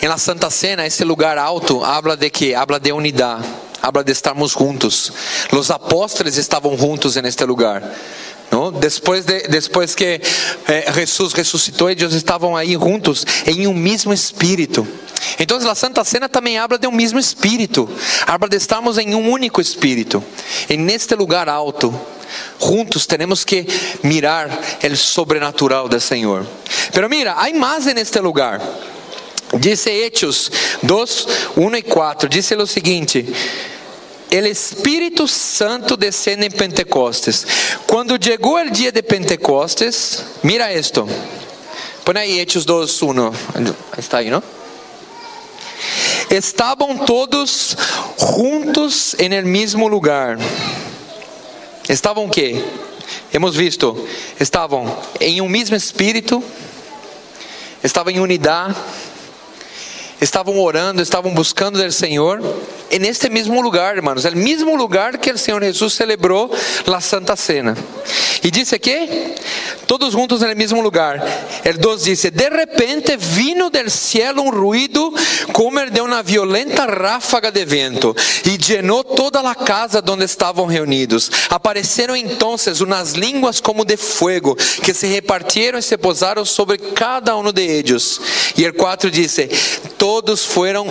en 0.00 0.08
la 0.08 0.18
Santa 0.18 0.50
Cena, 0.50 0.84
ese 0.84 1.04
lugar 1.04 1.38
alto 1.38 1.84
habla 1.84 2.16
de 2.16 2.32
que? 2.32 2.56
Habla 2.56 2.80
de 2.80 2.92
unidad, 2.92 3.38
habla 3.80 4.02
de 4.02 4.10
estarmos 4.10 4.54
juntos. 4.54 5.12
Los 5.52 5.70
apóstoles 5.70 6.36
estavam 6.36 6.76
juntos 6.76 7.16
en 7.16 7.26
este 7.26 7.46
lugar. 7.46 7.94
Não? 8.50 8.72
Depois, 8.72 9.24
de, 9.24 9.94
que 9.94 10.20
eh, 10.66 10.84
ressuscitou, 11.34 11.88
eles 11.88 12.12
estavam 12.12 12.56
aí 12.56 12.72
juntos 12.72 13.24
em 13.46 13.66
um 13.66 13.74
mesmo 13.74 14.12
espírito. 14.12 14.86
Então, 15.38 15.56
a 15.58 15.74
Santa 15.74 16.02
Cena 16.04 16.28
também 16.28 16.58
habla 16.58 16.78
de 16.78 16.86
um 16.86 16.92
mesmo 16.92 17.18
espírito, 17.18 17.88
habla 18.26 18.48
de 18.48 18.56
estarmos 18.56 18.98
em 18.98 19.14
um 19.14 19.30
único 19.30 19.60
espírito, 19.60 20.22
e 20.68 20.76
neste 20.76 21.14
lugar 21.14 21.48
alto, 21.48 21.94
juntos 22.60 23.06
temos 23.06 23.44
que 23.44 23.66
mirar 24.02 24.50
o 24.82 24.96
sobrenatural 24.96 25.88
do 25.88 26.00
Senhor. 26.00 26.46
Pero 26.92 27.08
mira, 27.08 27.34
há 27.36 27.50
mais 27.52 27.86
neste 27.86 28.18
lugar. 28.18 28.60
Dice 29.58 29.90
Hechos 29.90 30.50
2, 30.82 31.26
1 31.56 31.76
e 31.76 31.82
4, 31.82 32.28
dice 32.28 32.54
o 32.54 32.66
seguinte: 32.66 33.26
el 34.30 34.46
Espírito 34.46 35.26
Santo 35.26 35.96
descende 35.96 36.46
em 36.46 36.50
Pentecostes. 36.50 37.46
Quando 37.86 38.22
chegou 38.22 38.56
o 38.56 38.70
dia 38.70 38.92
de 38.92 39.02
Pentecostes, 39.02 40.24
mira 40.42 40.72
esto. 40.72 41.08
Põe 42.04 42.16
aí 42.16 42.40
Hechos 42.40 42.64
2, 42.64 43.02
1. 43.02 43.32
Está 43.98 44.18
aí, 44.18 44.30
não? 44.30 44.42
Estavam 46.30 46.96
todos 46.96 47.76
juntos 48.36 49.16
em 49.18 49.34
el 49.34 49.44
mesmo 49.44 49.88
lugar. 49.88 50.38
Estavam 51.88 52.26
o 52.26 52.30
quê? 52.30 52.62
Hemos 53.32 53.56
visto, 53.56 54.08
estavam 54.38 54.96
em 55.20 55.40
um 55.40 55.48
mesmo 55.48 55.74
espírito, 55.74 56.42
estavam 57.82 58.12
em 58.12 58.20
unidade, 58.20 58.76
estavam 60.20 60.60
orando, 60.60 61.02
estavam 61.02 61.32
buscando 61.34 61.84
o 61.84 61.92
Senhor 61.92 62.40
en 62.90 63.04
este 63.04 63.30
mismo 63.30 63.62
lugar, 63.62 63.96
hermanos, 63.96 64.24
el 64.24 64.36
mismo 64.36 64.76
lugar 64.76 65.20
que 65.20 65.30
el 65.30 65.38
Señor 65.38 65.62
Jesús 65.62 65.94
celebró 65.94 66.50
la 66.86 67.00
Santa 67.00 67.36
Cena. 67.36 67.74
Y 68.42 68.50
dice 68.50 68.80
que 68.80 69.34
todos 69.86 70.14
juntos 70.14 70.40
en 70.42 70.50
el 70.50 70.56
mismo 70.56 70.80
lugar. 70.82 71.20
El 71.64 71.78
2 71.78 72.04
dice, 72.04 72.30
de 72.30 72.48
repente 72.48 73.18
vino 73.36 73.70
del 73.70 73.90
cielo 73.90 74.42
un 74.42 74.52
ruido 74.52 75.12
como 75.52 75.80
el 75.80 75.92
de 75.92 76.00
una 76.00 76.22
violenta 76.22 76.86
ráfaga 76.86 77.50
de 77.50 77.64
viento 77.64 78.14
y 78.44 78.56
llenó 78.56 79.04
toda 79.04 79.42
la 79.42 79.54
casa 79.54 80.00
donde 80.00 80.24
estaban 80.24 80.68
reunidos. 80.68 81.30
Aparecieron 81.50 82.16
entonces 82.16 82.80
unas 82.80 83.16
lenguas 83.16 83.60
como 83.60 83.84
de 83.84 83.96
fuego 83.96 84.56
que 84.82 84.94
se 84.94 85.12
repartieron 85.12 85.80
y 85.80 85.82
se 85.82 85.98
posaron 85.98 86.46
sobre 86.46 86.78
cada 86.78 87.34
uno 87.34 87.52
de 87.52 87.78
ellos. 87.78 88.20
Y 88.56 88.64
el 88.64 88.74
4 88.74 89.10
dice, 89.10 89.50
todos 89.98 90.46
fueron 90.46 90.86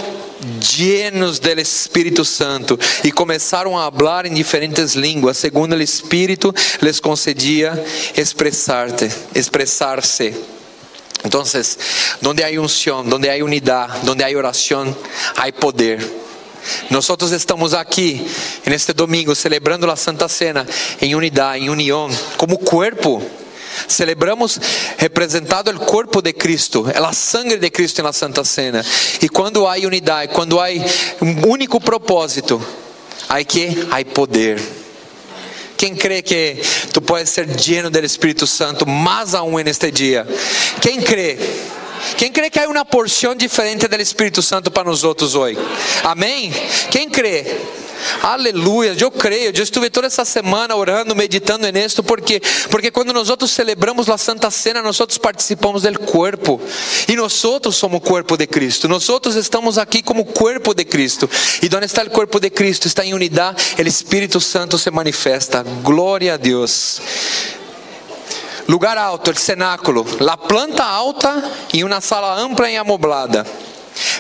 llenos 0.62 1.40
del 1.40 1.60
Espírito 1.60 2.24
Santo 2.24 2.80
e 3.04 3.12
começaram 3.12 3.78
a 3.78 3.92
falar 3.92 4.26
em 4.26 4.34
diferentes 4.34 4.94
línguas, 4.94 5.38
segundo 5.38 5.74
o 5.74 5.82
Espírito 5.82 6.54
les 6.82 7.00
concedia 7.00 7.74
expressar-se. 8.16 9.12
expressar-se. 9.36 10.36
Então, 11.24 11.44
onde 12.26 12.44
há 12.44 12.62
unção, 12.62 13.06
onde 13.12 13.30
há 13.30 13.44
unidade, 13.44 14.10
onde 14.10 14.24
há 14.24 14.30
oração, 14.38 14.96
há 15.36 15.52
poder. 15.52 16.00
Nós 16.90 17.08
estamos 17.32 17.74
aqui, 17.74 18.26
neste 18.66 18.94
domingo, 18.94 19.36
celebrando 19.36 19.90
a 19.90 19.96
Santa 19.96 20.28
Cena 20.28 20.66
em 21.02 21.16
unidade, 21.16 21.64
em 21.64 21.70
união, 21.70 22.10
como 22.38 22.58
corpo 22.58 23.22
Celebramos 23.88 24.60
representado 24.98 25.72
o 25.72 25.80
corpo 25.80 26.22
de 26.22 26.34
Cristo, 26.34 26.86
a 26.94 27.14
sangre 27.14 27.58
de 27.58 27.70
Cristo 27.70 28.04
na 28.04 28.14
Santa 28.14 28.44
Cena. 28.44 28.86
E 29.22 29.30
quando 29.30 29.68
há 29.68 29.74
unidade, 29.74 30.34
quando 30.34 30.60
há 30.60 30.68
um 31.22 31.48
único 31.48 31.80
propósito, 31.80 32.62
há 33.28 33.44
que 33.44 33.88
há 33.92 34.04
poder. 34.14 34.60
Quem 35.78 35.96
crê 35.96 36.22
que 36.22 36.58
tu 36.92 37.02
podes 37.02 37.30
ser 37.30 37.48
lleno 37.48 37.90
do 37.90 38.00
Espírito 38.00 38.46
Santo 38.46 38.86
mais 38.86 39.34
aún 39.34 39.64
neste 39.64 39.90
dia? 39.92 40.28
Quem 40.82 41.02
crê? 41.02 41.38
Quem 42.18 42.32
crê 42.32 42.50
que 42.50 42.60
há 42.60 42.68
uma 42.68 42.84
porção 42.84 43.36
diferente 43.36 43.88
do 43.88 43.96
Espírito 43.96 44.42
Santo 44.42 44.70
para 44.70 44.84
nós 44.84 45.04
outros 45.04 45.36
hoje? 45.36 45.58
Amém? 46.04 46.52
Quem 46.92 47.10
crê? 47.10 47.46
Aleluia, 48.22 48.96
eu 49.00 49.12
creio. 49.12 49.52
Eu 49.56 49.64
estive 49.64 49.90
toda 49.90 50.08
essa 50.08 50.26
semana 50.26 50.76
orando, 50.76 51.16
meditando 51.16 51.70
nisso, 51.70 52.04
porque 52.04 52.42
porque 52.70 52.92
quando 52.92 53.14
nós 53.14 53.30
outros 53.30 53.52
celebramos 53.52 54.10
a 54.10 54.18
Santa 54.18 54.50
Cena, 54.52 54.82
nós 54.82 55.00
outros 55.00 55.18
participamos 55.18 55.84
do 55.84 56.00
corpo 56.00 56.62
e 57.08 57.16
nós 57.16 57.44
outros 57.44 57.76
somos 57.76 57.98
o 57.98 58.02
corpo 58.02 58.38
de 58.38 58.48
Cristo. 58.48 58.88
Nós 58.88 59.10
outros 59.10 59.36
estamos 59.36 59.78
aqui 59.78 60.02
como 60.02 60.26
corpo 60.26 60.74
de 60.74 60.86
Cristo. 60.86 61.30
E 61.62 61.76
onde 61.76 61.86
está 61.86 62.04
o 62.04 62.10
corpo 62.10 62.40
de 62.40 62.50
Cristo? 62.50 62.88
Está 62.88 63.06
em 63.06 63.14
unidade. 63.14 63.76
O 63.78 63.82
Espírito 63.82 64.40
Santo 64.40 64.78
se 64.78 64.90
manifesta. 64.92 65.64
Glória 65.84 66.34
a 66.34 66.38
Deus. 66.38 67.02
Lugar 68.68 69.00
alto, 69.00 69.32
o 69.32 69.36
cenáculo, 69.36 70.06
la 70.20 70.38
planta 70.38 70.84
alta 70.84 71.44
e 71.74 71.84
uma 71.84 72.00
sala 72.02 72.36
ampla 72.36 72.70
e 72.70 72.78
amoblada. 72.78 73.44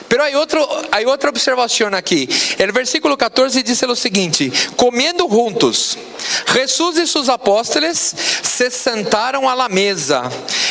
Pero 0.09 0.23
hay, 0.23 0.35
outro, 0.35 0.67
hay 0.91 1.05
outra 1.05 1.29
observação 1.29 1.93
aqui. 1.93 2.27
O 2.67 2.73
versículo 2.73 3.15
14 3.15 3.61
diz 3.61 3.81
o 3.83 3.95
seguinte: 3.95 4.51
Comendo 4.75 5.29
juntos, 5.29 5.97
Jesus 6.51 6.97
e 6.97 7.07
seus 7.07 7.29
apóstolos 7.29 8.15
se 8.43 8.71
sentaram 8.71 9.47
à 9.47 9.53
la 9.53 9.69
mesa. 9.69 10.23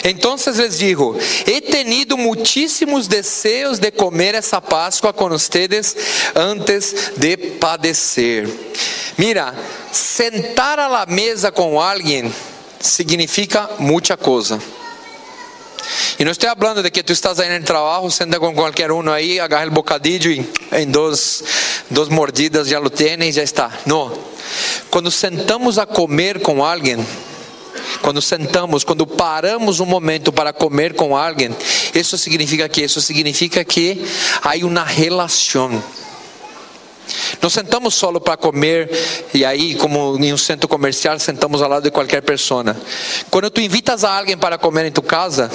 Então 0.05 0.35
les 0.57 0.79
dijo: 0.79 1.17
He 1.47 1.61
tenido 1.61 2.19
muitíssimos 2.19 3.07
desejos 3.07 3.79
de 3.79 3.93
comer 3.93 4.35
essa 4.35 4.61
Páscoa 4.61 5.13
com 5.13 5.29
ustedes 5.33 5.97
antes 6.35 7.13
de 7.17 7.37
padecer. 7.37 8.49
Mira, 9.17 9.55
sentar 9.93 10.81
à 10.81 10.89
la 10.89 11.07
mesa 11.07 11.53
com 11.53 11.81
alguém 11.81 12.33
significa 12.81 13.71
muita 13.79 14.17
coisa. 14.17 14.61
E 16.19 16.25
não 16.25 16.33
estou 16.33 16.51
falando 16.57 16.83
de 16.83 16.91
que 16.91 17.03
tu 17.03 17.13
estás 17.13 17.39
aí 17.39 17.59
no 17.59 17.65
trabalho, 17.65 18.11
senta 18.11 18.39
com 18.39 18.55
qualquer 18.55 18.91
um 18.91 19.11
aí, 19.11 19.39
agarra 19.39 19.67
o 19.67 19.71
bocadilho 19.71 20.33
e 20.33 20.47
em 20.73 20.87
duas, 20.87 21.45
duas 21.91 22.09
mordidas 22.09 22.69
já 22.69 22.79
lo 22.79 22.91
tienes 22.91 23.29
e 23.29 23.33
já 23.33 23.43
está. 23.43 23.71
Não. 23.87 24.13
Quando 24.91 25.11
sentamos 25.11 25.79
a 25.79 25.87
comer 25.87 26.41
com 26.41 26.65
alguém, 26.65 27.05
quando 28.03 28.21
sentamos, 28.21 28.85
quando 28.85 29.07
paramos 29.07 29.81
um 29.81 29.87
momento 29.87 30.33
para 30.33 30.53
comer 30.53 30.95
com 30.95 31.17
alguém, 31.17 31.51
isso 31.95 32.17
significa 32.19 32.69
que 32.69 32.83
isso 32.83 33.01
significa 33.01 33.65
que 33.65 34.05
há 34.43 34.55
uma 34.65 34.85
relação. 34.85 35.83
Não 37.41 37.49
sentamos 37.49 37.95
solo 37.95 38.21
para 38.21 38.37
comer 38.37 38.91
e 39.33 39.45
aí, 39.45 39.75
como 39.77 40.17
em 40.23 40.33
um 40.33 40.37
centro 40.37 40.69
comercial, 40.69 41.19
sentamos 41.19 41.63
ao 41.63 41.69
lado 41.69 41.85
de 41.85 41.91
qualquer 41.91 42.23
pessoa. 42.23 42.77
Quando 43.31 43.51
tu 43.51 43.61
invitas 43.61 44.05
a 44.05 44.19
alguém 44.19 44.37
para 44.37 44.59
comer 44.59 44.87
em 44.87 44.93
tu 44.93 45.03
casa, 45.03 45.51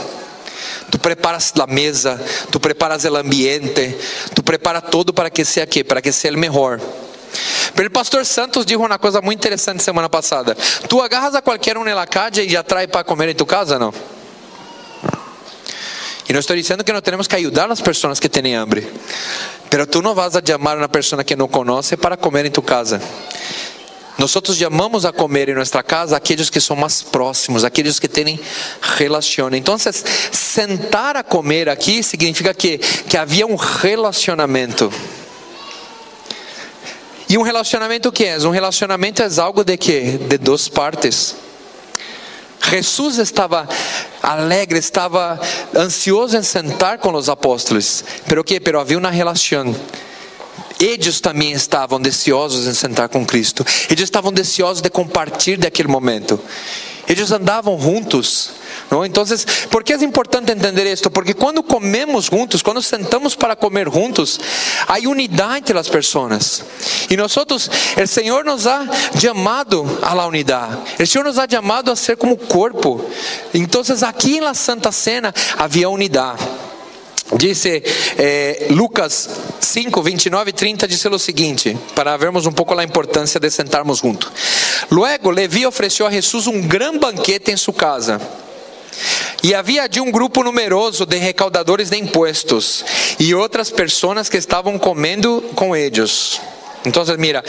Tu 0.91 0.99
preparas 0.99 1.53
a 1.59 1.67
mesa, 1.67 2.21
tu 2.51 2.59
preparas 2.59 3.03
o 3.05 3.15
ambiente, 3.15 3.97
tu 4.35 4.43
preparas 4.43 4.83
todo 4.89 5.13
para 5.13 5.29
que 5.29 5.43
seja 5.45 5.65
quê? 5.65 5.83
Para 5.83 6.01
que 6.01 6.11
seja 6.11 6.35
o 6.35 6.39
melhor. 6.39 6.79
Pero 7.75 7.89
pastor 7.89 8.25
Santos 8.25 8.65
disse 8.65 8.77
uma 8.77 8.99
coisa 8.99 9.21
muito 9.21 9.39
interessante 9.39 9.81
semana 9.81 10.09
passada. 10.09 10.55
Tu 10.87 11.01
agarras 11.01 11.35
a 11.35 11.41
qualquer 11.41 11.77
um 11.77 11.83
na 11.83 12.05
calle 12.05 12.41
e 12.41 12.49
já 12.49 12.61
traz 12.61 12.87
para 12.87 13.03
comer 13.03 13.29
em 13.29 13.35
tu 13.35 13.45
casa, 13.45 13.79
não? 13.79 13.93
E 16.27 16.31
não 16.31 16.39
estou 16.39 16.55
dizendo 16.55 16.83
que 16.83 16.93
não 16.93 17.01
temos 17.01 17.27
que 17.27 17.35
ajudar 17.35 17.69
as 17.71 17.81
pessoas 17.81 18.19
que 18.19 18.29
têm 18.29 18.55
hambre. 18.55 18.87
Pero 19.69 19.87
tu 19.87 20.01
não 20.01 20.13
vas 20.13 20.35
a 20.35 20.41
chamar 20.45 20.77
uma 20.77 20.87
pessoa 20.87 21.23
que 21.23 21.35
não 21.35 21.47
conhece 21.47 21.97
para 21.97 22.15
comer 22.15 22.45
em 22.45 22.51
tu 22.51 22.61
casa. 22.61 23.01
Nós 24.17 24.31
chamamos 24.55 25.05
a 25.05 25.11
comer 25.11 25.49
em 25.49 25.55
nossa 25.55 25.81
casa 25.81 26.15
aqueles 26.15 26.49
que 26.49 26.61
são 26.61 26.75
mais 26.75 27.01
próximos, 27.01 27.63
aqueles 27.63 27.99
que 27.99 28.07
têm 28.07 28.39
relação. 28.81 29.49
Então, 29.53 29.75
sentar 30.31 31.17
a 31.17 31.23
comer 31.23 31.67
aqui 31.67 32.03
significa 32.03 32.53
que, 32.53 32.77
que 32.77 33.17
havia 33.17 33.45
um 33.47 33.55
relacionamento. 33.55 34.91
E 37.27 37.37
um 37.37 37.41
relacionamento 37.41 38.11
que 38.11 38.25
é? 38.25 38.37
Um 38.39 38.51
relacionamento 38.51 39.23
é 39.23 39.41
algo 39.41 39.63
de 39.63 39.75
que? 39.77 40.01
De 40.01 40.37
duas 40.37 40.69
partes. 40.69 41.35
Jesus 42.69 43.17
estava 43.17 43.67
alegre, 44.21 44.79
estava 44.79 45.39
ansioso 45.75 46.37
em 46.37 46.43
sentar 46.43 46.99
com 46.99 47.13
os 47.13 47.29
apóstolos. 47.29 48.03
Pero 48.27 48.43
que? 48.43 48.59
Pero 48.59 48.79
havia 48.79 48.97
uma 48.97 49.09
relação. 49.09 49.75
Eles 50.83 51.21
também 51.21 51.53
estavam 51.53 51.97
desejosos 51.97 52.67
em 52.67 52.73
sentar 52.73 53.07
com 53.07 53.25
Cristo. 53.25 53.65
Eles 53.89 54.03
estavam 54.03 54.33
desejosos 54.33 54.81
de 54.81 54.89
compartilhar 54.89 55.59
daquele 55.59 55.87
momento. 55.87 56.37
Eles 57.07 57.31
andavam 57.31 57.79
juntos. 57.79 58.51
Então, 59.05 59.23
por 59.69 59.81
que 59.81 59.93
é 59.93 60.03
importante 60.03 60.51
entender 60.51 60.85
isto? 60.91 61.09
Porque 61.09 61.33
quando 61.33 61.63
comemos 61.63 62.25
juntos, 62.25 62.61
quando 62.61 62.81
sentamos 62.81 63.33
para 63.33 63.55
comer 63.55 63.89
juntos, 63.89 64.37
há 64.85 64.95
unidade 65.07 65.59
entre 65.59 65.79
as 65.79 65.87
pessoas. 65.87 66.63
E 67.09 67.15
nós, 67.15 67.33
o 67.35 68.07
Senhor 68.07 68.43
nos 68.43 68.67
ha 68.67 68.85
chamado 69.19 69.85
la 70.01 70.27
unidade. 70.27 70.77
O 70.99 71.07
Senhor 71.07 71.23
nos 71.23 71.39
ha 71.39 71.47
chamado 71.49 71.91
a 71.91 71.95
ser 71.95 72.17
como 72.17 72.35
corpo. 72.35 73.09
Então, 73.53 73.81
aqui 74.05 74.41
na 74.41 74.53
Santa 74.53 74.91
Cena 74.91 75.33
havia 75.57 75.89
unidade. 75.89 76.43
Disse 77.37 77.83
eh, 78.17 78.67
Lucas 78.69 79.29
5, 79.59 80.01
29 80.01 80.49
e 80.49 80.53
30, 80.53 80.87
disse 80.87 81.07
o 81.07 81.19
seguinte, 81.19 81.77
para 81.95 82.15
vermos 82.17 82.45
um 82.45 82.51
pouco 82.51 82.77
a 82.77 82.83
importância 82.83 83.39
de 83.39 83.49
sentarmos 83.49 83.99
juntos. 83.99 84.31
Luego 84.91 85.31
Levi 85.31 85.65
ofereceu 85.65 86.05
a 86.05 86.11
Jesus 86.11 86.47
um 86.47 86.61
grande 86.61 86.99
banquete 86.99 87.51
em 87.51 87.57
sua 87.57 87.73
casa. 87.73 88.21
E 89.41 89.53
havia 89.53 89.89
de 89.89 89.99
um 89.99 90.11
grupo 90.11 90.43
numeroso 90.43 91.05
de 91.05 91.17
recaudadores 91.17 91.89
de 91.89 91.97
impuestos 91.97 92.85
e 93.19 93.35
outras 93.35 93.69
pessoas 93.69 94.29
que 94.29 94.37
estavam 94.37 94.79
comendo 94.79 95.43
com 95.55 95.75
eles. 95.75 96.39
Então, 96.85 97.03
mira, 97.17 97.43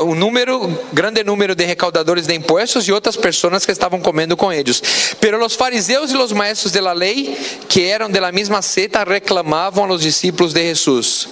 um 0.00 0.14
número, 0.14 0.68
grande 0.92 1.24
número 1.24 1.54
de 1.54 1.64
recaudadores 1.64 2.26
de 2.26 2.34
impuestos 2.34 2.86
e 2.86 2.92
outras 2.92 3.16
pessoas 3.16 3.66
que 3.66 3.72
estavam 3.72 4.00
comendo 4.00 4.36
com 4.36 4.52
eles. 4.52 4.82
Pero 5.20 5.44
os 5.44 5.54
fariseus 5.54 6.12
e 6.12 6.16
os 6.16 6.32
maestros 6.32 6.72
de 6.72 6.80
la 6.80 6.92
lei, 6.92 7.36
que 7.68 7.84
eram 7.84 8.08
de 8.08 8.20
la 8.20 8.30
mesma 8.30 8.62
seta, 8.62 9.04
reclamavam 9.04 9.84
a 9.84 9.88
los 9.88 10.02
discípulos 10.02 10.52
de 10.52 10.62
Jesus: 10.62 11.28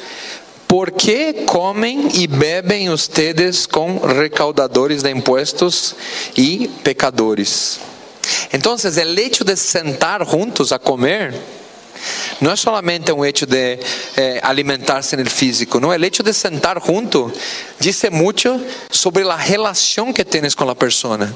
¿Por 0.66 0.90
que 0.90 1.44
comem 1.46 2.08
e 2.14 2.26
bebem 2.26 2.90
ustedes 2.90 3.64
com 3.64 3.98
recaudadores 3.98 5.02
de 5.02 5.10
impuestos 5.10 5.94
e 6.36 6.68
pecadores? 6.82 7.78
Então, 8.52 8.74
o 8.74 9.20
hecho 9.20 9.44
de 9.44 9.56
sentar 9.56 10.26
juntos 10.26 10.72
a 10.72 10.78
comer 10.78 11.34
não 12.40 12.50
é 12.50 12.56
solamente 12.56 13.12
um 13.12 13.24
hecho 13.24 13.46
de 13.46 13.78
eh, 14.16 14.40
alimentar-se 14.42 15.16
no 15.16 15.28
físico, 15.28 15.80
não. 15.80 15.90
O 15.90 15.94
hecho 15.94 16.22
de 16.22 16.32
sentar 16.32 16.82
junto 16.84 17.32
diz 17.78 18.02
muito 18.10 18.60
sobre 18.90 19.22
a 19.28 19.36
relação 19.36 20.12
que 20.12 20.24
tens 20.24 20.54
com 20.54 20.68
a 20.68 20.74
pessoa. 20.74 21.34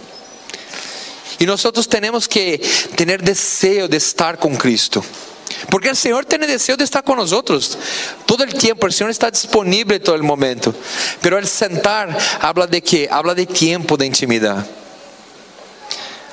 E 1.40 1.46
nós 1.46 1.62
temos 1.88 2.26
que 2.26 2.58
ter 2.96 3.22
desejo 3.22 3.88
de 3.88 3.96
estar 3.96 4.36
com 4.36 4.56
Cristo. 4.56 5.04
Porque 5.70 5.88
o 5.88 5.94
Senhor 5.94 6.24
tem 6.24 6.38
desejo 6.38 6.76
de 6.76 6.84
estar 6.84 7.02
nós 7.02 7.30
todo 8.26 8.42
o 8.42 8.46
tempo. 8.46 8.86
O 8.86 8.92
Senhor 8.92 9.10
está 9.10 9.30
disponível 9.30 9.98
todo 10.00 10.20
o 10.20 10.24
momento. 10.24 10.74
Pero 11.20 11.38
el 11.38 11.46
sentar 11.46 12.16
habla 12.40 12.66
de 12.66 12.80
quê? 12.80 13.08
Habla 13.10 13.34
de 13.34 13.46
tempo 13.46 13.96
de 13.96 14.06
intimidade. 14.06 14.77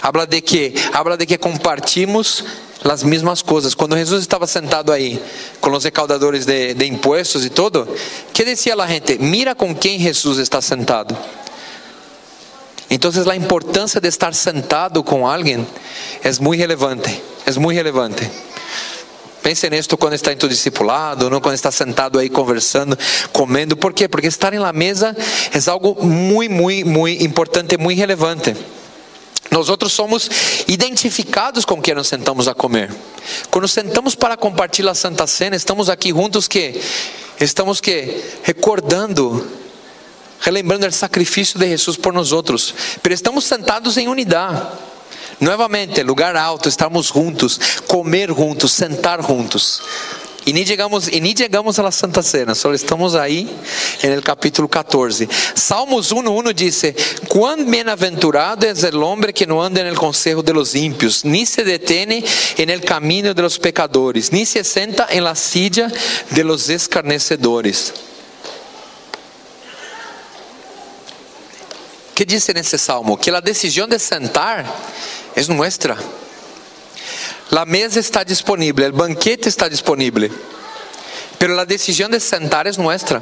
Habla 0.05 0.27
de 0.27 0.39
que? 0.39 0.71
Habla 0.93 1.17
de 1.17 1.25
que 1.25 1.35
compartimos 1.35 2.43
as 2.83 3.01
mesmas 3.01 3.41
coisas. 3.41 3.74
Quando 3.74 3.97
Jesus 3.97 4.21
estava 4.21 4.45
sentado 4.45 4.91
aí 4.91 5.19
com 5.59 5.71
os 5.71 5.83
recaudadores 5.83 6.45
de, 6.45 6.75
de 6.75 6.85
impuestos 6.85 7.43
e 7.43 7.50
todo, 7.50 7.88
que 8.31 8.45
dizia 8.45 8.75
a 8.75 8.85
gente? 8.85 9.17
Mira 9.17 9.55
com 9.55 9.74
quem 9.74 10.00
Jesus 10.00 10.38
está 10.38 10.62
sentado. 10.62 11.17
Então, 12.88 13.09
a 13.27 13.35
importância 13.35 14.00
de 14.00 14.07
estar 14.07 14.31
sentado 14.35 15.03
com 15.03 15.27
alguém 15.27 15.65
é 16.24 16.31
muito 16.39 16.59
relevante. 16.59 17.24
É 17.43 17.51
muito 17.59 17.75
relevante. 17.75 18.29
Pense 19.41 19.67
nisto 19.71 19.97
quando 19.97 20.13
está 20.13 20.31
em 20.31 20.38
tu 20.38 20.47
discipulado, 20.47 21.31
não 21.31 21.41
quando 21.41 21.55
está 21.55 21.71
sentado 21.71 22.19
aí 22.19 22.29
conversando, 22.29 22.95
comendo. 23.33 23.75
Por 23.75 23.91
quê? 23.91 24.07
Porque 24.07 24.27
estar 24.27 24.53
em 24.53 24.59
mesa 24.71 25.17
é 25.51 25.69
algo 25.71 26.05
muito, 26.05 26.53
muito, 26.53 26.88
muito 26.88 27.24
importante, 27.24 27.75
muito 27.75 27.97
relevante. 27.97 28.55
Nós 29.55 29.69
outros 29.69 29.93
somos 29.93 30.29
identificados 30.67 31.63
com 31.63 31.81
quem 31.81 31.95
nos 31.95 32.09
sentamos 32.09 32.50
a 32.50 32.53
comer. 32.53 32.93
Quando 33.50 33.69
sentamos 33.69 34.13
para 34.13 34.35
compartilhar 34.35 34.91
a 34.91 34.95
Santa 34.95 35.25
Cena, 35.25 35.55
estamos 35.55 35.89
aqui 35.89 36.09
juntos 36.09 36.45
que 36.45 36.77
estamos 37.39 37.79
que 37.79 38.21
recordando, 38.43 39.47
relembrando 40.41 40.85
o 40.85 40.91
sacrifício 40.91 41.57
de 41.57 41.69
Jesus 41.69 41.95
por 41.95 42.12
nós 42.12 42.33
outros. 42.33 42.75
Mas 43.01 43.13
estamos 43.13 43.45
sentados 43.45 43.95
em 43.95 44.09
unidade. 44.09 44.62
Novamente, 45.39 46.03
lugar 46.03 46.35
alto, 46.35 46.67
estamos 46.67 47.07
juntos, 47.07 47.57
comer 47.88 48.33
juntos, 48.33 48.74
sentar 48.74 49.24
juntos. 49.24 49.81
E 50.45 50.53
nem 50.53 50.63
chegamos, 50.63 51.07
e 51.07 51.19
nem 51.19 51.35
chegamos 51.35 51.79
à 51.79 51.89
Santa 51.89 52.21
Cena, 52.21 52.53
só 52.53 52.71
estamos 52.71 53.15
aí 53.15 53.49
no 54.15 54.21
capítulo 54.21 54.69
14. 54.69 55.27
Salmos 55.55 56.11
1:1 56.11 56.53
diz: 56.53 56.83
"Quão 57.27 57.65
bem-aventurado 57.65 58.63
é 58.65 58.73
o 58.93 59.01
homem 59.01 59.33
que 59.33 59.47
não 59.47 59.59
anda 59.59 59.83
no 59.83 59.95
conselho 59.95 60.43
de 60.43 60.53
los 60.53 60.75
ímpios, 60.75 61.23
ni 61.23 61.47
se 61.47 61.63
detene 61.63 62.23
en 62.59 62.69
el 62.69 62.81
camino 62.81 63.33
de 63.33 63.41
los 63.41 63.57
pecadores, 63.57 64.31
ni 64.31 64.45
se 64.45 64.63
senta 64.63 65.07
en 65.09 65.23
la 65.23 65.33
silla 65.33 65.91
de 66.29 66.43
los 66.43 66.69
escarnecedores." 66.69 67.93
que 72.15 72.23
diz 72.23 72.47
nesse 72.47 72.77
salmo? 72.77 73.17
Que 73.17 73.29
a 73.29 73.41
decisão 73.41 73.87
de 73.89 73.99
sentar 73.99 74.65
é 75.35 75.53
nossa. 75.53 76.25
La 77.51 77.66
mesa 77.66 78.00
está 78.00 78.24
disponível, 78.24 78.90
o 78.90 78.94
banquete 78.94 79.48
está 79.48 79.68
disponível. 79.68 80.31
Pero 81.38 81.60
a 81.60 81.66
decisão 81.66 82.10
de 82.10 82.20
sentar 82.20 82.66
é 82.66 82.72
nossa. 82.72 83.22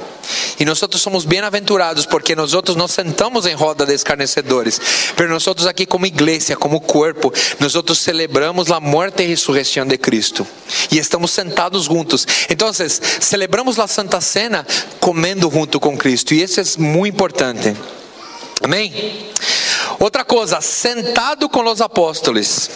E 0.59 0.65
nós 0.65 0.79
somos 0.97 1.25
bem-aventurados 1.25 2.05
porque 2.05 2.35
nós 2.35 2.53
nos 2.53 2.91
sentamos 2.91 3.45
em 3.45 3.53
roda 3.53 3.85
de 3.85 3.93
escarnecedores. 3.93 4.79
Pero 5.15 5.29
nós 5.29 5.43
aqui 5.65 5.85
como 5.85 6.05
igreja, 6.05 6.55
como 6.55 6.79
corpo, 6.79 7.33
nós 7.59 7.73
celebramos 7.99 8.71
a 8.71 8.79
morte 8.79 9.23
e 9.23 9.25
ressurreição 9.25 9.85
de 9.85 9.97
Cristo. 9.97 10.45
E 10.91 10.97
estamos 10.97 11.31
sentados 11.31 11.85
juntos. 11.85 12.25
Então, 12.49 12.71
celebramos 13.19 13.79
a 13.79 13.87
Santa 13.87 14.21
Cena 14.21 14.65
comendo 14.99 15.49
junto 15.51 15.79
com 15.79 15.97
Cristo. 15.97 16.33
E 16.33 16.43
isso 16.43 16.61
é 16.61 16.63
muito 16.77 17.15
importante. 17.15 17.75
Amém? 18.61 19.31
Outra 19.99 20.23
coisa, 20.25 20.61
sentado 20.61 21.47
com 21.49 21.63
os 21.69 21.81
apóstolos. 21.81 22.69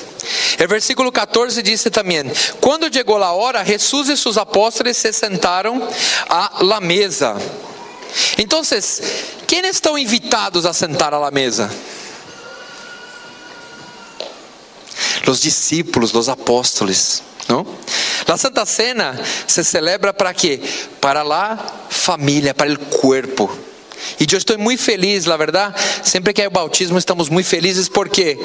O 0.63 0.67
versículo 0.67 1.11
14 1.11 1.61
diz 1.61 1.83
também: 1.91 2.23
Quando 2.59 2.91
chegou 2.93 3.21
a 3.23 3.31
hora, 3.31 3.63
Jesus 3.63 4.09
e 4.09 4.17
seus 4.17 4.37
apóstolos 4.37 4.97
se 4.97 5.11
sentaram 5.13 5.87
à 6.29 6.63
la 6.63 6.79
mesa. 6.79 7.35
Então, 8.37 8.61
quem 9.45 9.65
estão 9.67 9.97
invitados 9.97 10.65
a 10.65 10.73
sentar 10.73 11.13
à 11.13 11.19
la 11.19 11.31
mesa? 11.31 11.69
Os 15.27 15.41
discípulos, 15.41 16.13
os 16.13 16.29
apóstolos. 16.29 17.21
Não? 17.49 17.65
A 18.27 18.37
Santa 18.37 18.65
Cena 18.65 19.19
se 19.47 19.63
celebra 19.63 20.13
para 20.13 20.33
quê? 20.33 20.59
Para 20.99 21.21
a 21.21 21.57
família, 21.89 22.53
para 22.53 22.71
o 22.71 22.77
corpo. 22.77 23.49
E 24.19 24.25
eu 24.31 24.37
estou 24.37 24.57
muito 24.57 24.81
feliz, 24.81 25.25
la 25.25 25.37
verdade, 25.37 25.75
sempre 26.03 26.33
que 26.33 26.45
o 26.45 26.51
bautismo 26.51 26.97
estamos 26.97 27.29
muito 27.29 27.47
felizes. 27.47 27.89
Porque 27.89 28.37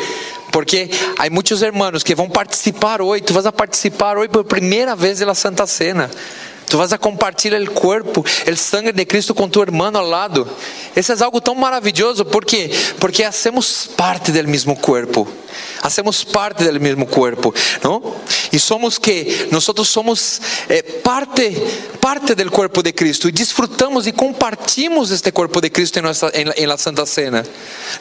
porque 0.53 0.91
há 1.19 1.31
muitos 1.31 1.63
irmãos 1.63 2.03
que 2.03 2.15
vão 2.15 2.29
participar 2.29 3.01
hoje, 3.01 3.23
tu 3.23 3.33
vas 3.33 3.47
a 3.47 3.53
participar 3.53 4.19
hoje 4.19 4.29
por 4.29 4.45
primeira 4.45 4.95
vez 4.95 5.19
da 5.21 5.35
Santa 5.35 5.67
Cena. 5.67 6.11
Tu 6.73 6.79
vas 6.79 6.91
a 6.91 6.97
compartilhar 6.97 7.61
o 7.61 7.71
corpo, 7.71 8.25
o 8.51 8.57
sangue 8.57 8.93
de 8.93 9.05
Cristo 9.05 9.35
com 9.35 9.47
tu 9.47 9.61
irmão 9.61 9.95
ao 9.95 10.09
lado. 10.09 10.49
Isso 10.97 11.13
é 11.13 11.23
algo 11.23 11.39
tão 11.39 11.55
maravilhoso, 11.55 12.25
por 12.25 12.47
quê? 12.47 12.71
Porque 12.99 13.23
hacemos 13.23 13.91
parte 13.95 14.33
do 14.33 14.49
mesmo 14.49 14.75
corpo. 14.77 15.29
Hacemos 15.83 16.25
parte 16.25 16.65
do 16.65 16.81
mesmo 16.81 17.05
corpo, 17.07 17.55
não? 17.85 18.17
E 18.51 18.59
somos 18.59 18.97
que 18.97 19.49
nós 19.51 19.69
somos 19.87 20.41
eh, 20.67 20.81
parte 21.05 21.55
parte 22.01 22.35
do 22.35 22.51
corpo 22.51 22.83
de 22.83 22.95
Cristo 22.95 23.29
e 23.29 23.33
desfrutamos 23.33 24.07
e 24.07 24.13
compartimos 24.13 25.11
este 25.11 25.31
corpo 25.31 25.61
de 25.61 25.69
Cristo 25.69 25.99
em 25.99 26.03
nossa 26.03 26.33
em, 26.33 26.49
em 26.57 26.67
la 26.67 26.79
Santa 26.79 27.05
Cena, 27.05 27.45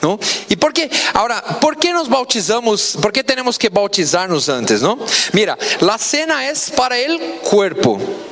não? 0.01 0.17
E 0.49 0.55
por 0.55 0.71
que? 0.71 0.89
Agora, 1.13 1.41
por 1.59 1.75
que 1.75 1.91
nos 1.91 2.07
bautizamos? 2.07 2.95
Por 2.95 3.11
que 3.11 3.21
temos 3.21 3.57
que 3.57 3.69
bautizar-nos 3.69 4.47
antes, 4.47 4.81
não? 4.81 4.97
Mira, 5.33 5.57
la 5.81 5.97
cena 5.97 6.41
é 6.41 6.53
para 6.73 6.97
el 6.97 7.19
cuerpo. 7.43 8.30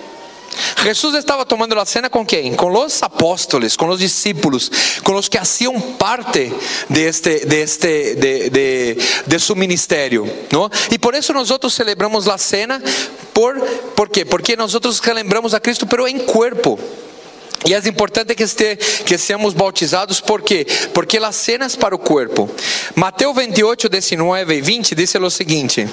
Jesus 0.84 1.16
estava 1.16 1.46
tomando 1.46 1.80
a 1.80 1.86
cena 1.86 2.10
com 2.10 2.26
quem? 2.26 2.56
Com 2.56 2.72
os 2.72 3.02
apóstolos, 3.04 3.76
com 3.76 3.88
os 3.90 4.00
discípulos, 4.00 4.72
com 5.04 5.16
os 5.16 5.28
que 5.28 5.38
haciam 5.38 5.80
parte 5.80 6.54
de 6.90 7.02
este, 7.02 7.46
de 7.46 7.62
este, 7.62 8.16
de, 8.16 8.50
de, 8.50 8.98
de 9.26 9.40
su 9.40 9.56
ministério, 9.56 10.30
não? 10.52 10.70
E 10.92 10.98
por 10.98 11.14
isso 11.16 11.34
nós 11.34 11.52
outros 11.52 11.74
celebramos 11.74 12.28
a 12.28 12.38
cena 12.38 12.82
por, 13.34 13.60
por 13.96 14.10
quê? 14.10 14.26
Porque 14.26 14.56
nós 14.56 14.74
outros 14.74 15.00
relembramos 15.00 15.54
a 15.54 15.60
Cristo, 15.60 15.88
pero 15.88 16.08
em 16.08 16.20
corpo. 16.20 16.80
E 17.66 17.74
é 17.74 17.78
importante 17.88 18.34
que, 18.36 18.44
este, 18.44 18.76
que 18.76 19.18
sejamos 19.18 19.54
bautizados, 19.54 20.22
por 20.22 20.42
quê? 20.42 20.66
Porque 20.94 21.18
a 21.18 21.32
cena 21.32 21.66
é 21.66 21.78
para 21.78 21.94
o 21.94 22.00
corpo. 22.00 22.50
Mateus 22.96 23.36
28, 23.36 23.90
19 23.90 24.56
e 24.56 24.62
20 24.62 24.96
diz 24.96 25.14
o 25.16 25.30
seguinte. 25.30 25.88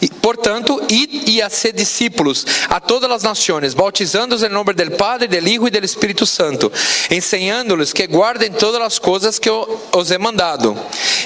E, 0.00 0.08
portanto, 0.08 0.80
id 0.88 1.28
e 1.28 1.42
a 1.42 1.50
ser 1.50 1.72
discípulos 1.72 2.46
a 2.68 2.80
todas 2.80 3.10
as 3.10 3.22
nações, 3.22 3.74
bautizando-os 3.74 4.42
em 4.42 4.48
nome 4.48 4.72
do 4.72 4.90
Padre, 4.92 5.28
do 5.28 5.48
Hijo 5.48 5.66
e 5.66 5.70
do 5.70 5.84
Espírito 5.84 6.26
Santo, 6.26 6.72
ensinando-lhes 7.10 7.92
que 7.92 8.06
guardem 8.06 8.52
todas 8.52 8.80
as 8.80 8.98
coisas 8.98 9.38
que 9.38 9.48
eu 9.48 9.80
os 9.94 10.10
he 10.10 10.18
mandado. 10.18 10.76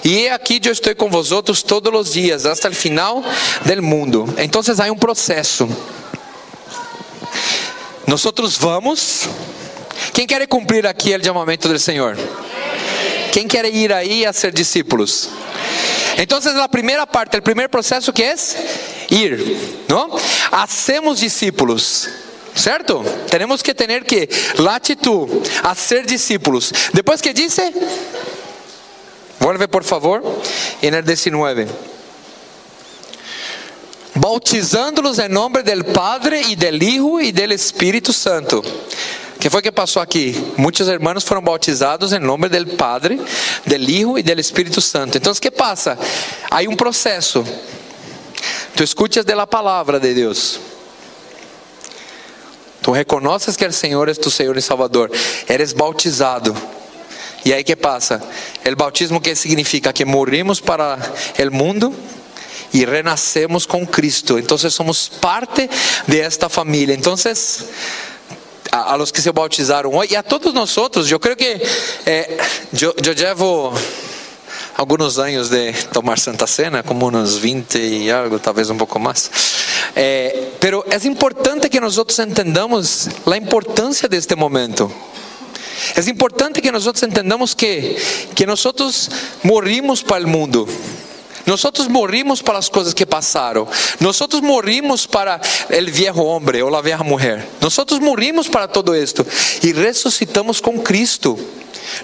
E 0.05 0.29
aqui 0.29 0.61
eu 0.65 0.73
estou 0.73 0.95
com 0.95 1.11
vosotros 1.11 1.63
todos 1.63 1.93
os 1.93 2.13
dias, 2.13 2.47
até 2.47 2.69
o 2.69 2.75
final 2.75 3.23
do 3.65 3.83
mundo. 3.83 4.33
Então, 4.39 4.63
há 4.63 4.93
um 4.93 4.97
processo. 4.97 5.69
Nós 8.07 8.23
vamos. 8.59 9.29
Quem 10.13 10.27
quer 10.27 10.47
cumprir 10.49 10.87
aqui 10.87 11.15
o 11.15 11.25
chamamento 11.25 11.69
do 11.69 11.79
Senhor? 11.79 12.17
Quem 13.33 13.47
quer 13.47 13.65
ir 13.67 13.93
aí 13.93 14.27
a 14.27 14.33
ser 14.33 14.53
discípulos? 14.53 15.29
Então, 16.18 16.38
a 16.62 16.68
primeira 16.68 17.07
parte, 17.07 17.38
o 17.38 17.42
primeiro 17.42 17.68
processo 17.70 18.12
que 18.12 18.23
é 18.23 18.35
ir, 19.11 19.85
não? 19.88 20.18
Hacemos 20.51 21.20
discípulos. 21.20 22.09
¿Cierto? 22.55 23.03
Tenemos 23.31 23.62
que 23.62 23.75
tener 23.75 24.05
que 24.05 24.29
la 24.59 24.75
actitud 24.75 25.29
a 25.62 25.75
ser 25.75 26.05
discípulos. 26.05 26.73
Después 26.92 27.23
que 27.23 27.33
dice, 27.33 27.73
vuelve 29.38 29.68
por 29.68 29.85
favor, 29.85 30.23
en 30.83 30.94
el 30.94 31.05
19. 31.05 31.68
Bautizándolos 34.14 35.18
em 35.18 35.29
nome 35.29 35.62
del 35.62 35.85
Padre 35.85 36.42
e 36.51 36.57
del 36.57 36.83
Hijo 36.83 37.20
e 37.20 37.33
del 37.33 37.53
Espírito 37.53 38.12
Santo. 38.12 38.62
Que 39.40 39.48
foi 39.48 39.62
que 39.62 39.72
passou 39.72 40.03
aqui? 40.03 40.37
Muitos 40.59 40.87
irmãos 40.87 41.24
foram 41.24 41.40
bautizados 41.40 42.12
em 42.12 42.18
nome 42.18 42.46
do 42.50 42.76
Padre, 42.76 43.18
do 43.66 43.74
Hijo 43.74 44.18
e 44.18 44.22
do 44.22 44.38
Espírito 44.38 44.83
Santo. 44.83 45.16
Então, 45.16 45.33
que 45.35 45.50
passa? 45.50 45.98
Há 46.50 46.61
um 46.68 46.76
processo. 46.76 47.42
Tu 48.76 48.85
escutas 48.85 49.24
da 49.24 49.46
palavra 49.46 49.98
de 49.98 50.12
Deus. 50.12 50.61
Tu 52.83 52.90
reconoces 52.90 53.57
que 53.57 53.64
o 53.64 53.72
Senhor 53.72 54.11
é 54.11 54.14
tu 54.14 54.31
Senhor 54.31 54.57
e 54.59 54.62
Salvador. 54.62 55.11
Eres 55.48 55.72
bautizado. 55.72 56.55
E 57.42 57.55
aí 57.55 57.64
que 57.64 57.74
passa? 57.74 58.22
O 58.70 58.76
bautismo 58.76 59.22
que 59.22 59.35
significa 59.35 59.90
que 59.90 60.05
morrimos 60.05 60.61
para 60.61 60.98
o 61.38 61.55
mundo 61.55 61.94
e 62.74 62.85
renascemos 62.85 63.64
com 63.64 63.87
Cristo. 63.87 64.38
Então 64.38 64.59
somos 64.59 65.09
parte 65.09 65.68
de 66.07 66.20
esta 66.20 66.50
família. 66.50 66.94
Então 66.94 67.16
a, 68.70 68.96
los 68.96 69.11
que 69.11 69.20
se 69.20 69.30
bautizaram 69.33 69.92
hoje 69.94 70.12
e 70.12 70.16
a 70.16 70.22
todos 70.22 70.52
nós 70.54 70.76
outros, 70.76 71.11
eu 71.11 71.18
creio 71.18 71.37
que 71.37 71.61
eh, 72.06 72.38
eu, 72.80 72.94
eu 73.04 73.14
levo 73.14 73.72
alguns 74.76 75.18
anos 75.18 75.48
de 75.48 75.72
tomar 75.92 76.18
Santa 76.18 76.46
Cena, 76.46 76.83
como 76.83 77.09
uns 77.09 77.37
20 77.37 77.78
e 77.78 78.11
algo, 78.11 78.38
talvez 78.38 78.70
um 78.70 78.76
pouco 78.76 78.98
mais. 78.98 79.30
Eh, 79.94 80.48
pero 80.61 80.85
é 80.88 81.06
importante 81.06 81.68
que 81.68 81.80
nós 81.80 81.98
entendamos 82.18 83.09
a 83.26 83.37
importância 83.37 84.09
deste 84.09 84.35
momento. 84.37 84.90
É 85.96 86.11
importante 86.11 86.61
que 86.61 86.70
nós 86.70 86.87
entendamos 86.87 87.54
que 87.54 87.96
que 88.35 88.46
nós 88.46 88.64
morrimos 89.42 90.02
para 90.02 90.24
o 90.24 90.28
mundo. 90.28 90.68
Nós 91.51 91.89
morrimos 91.89 92.41
para 92.41 92.59
as 92.59 92.69
coisas 92.69 92.95
que 92.95 93.05
passaram. 93.05 93.67
Nós 93.99 94.17
morrimos 94.41 95.05
para 95.05 95.41
o 95.69 95.91
viejo 95.91 96.23
homem 96.23 96.63
ou 96.63 96.75
a 96.77 96.81
vieja. 96.81 97.05
Nós 97.61 97.77
morrimos 98.01 98.49
para 98.49 98.69
todo 98.69 98.95
esto 98.95 99.27
e 99.61 99.73
ressuscitamos 99.73 100.61
com 100.61 100.79
Cristo. 100.79 101.37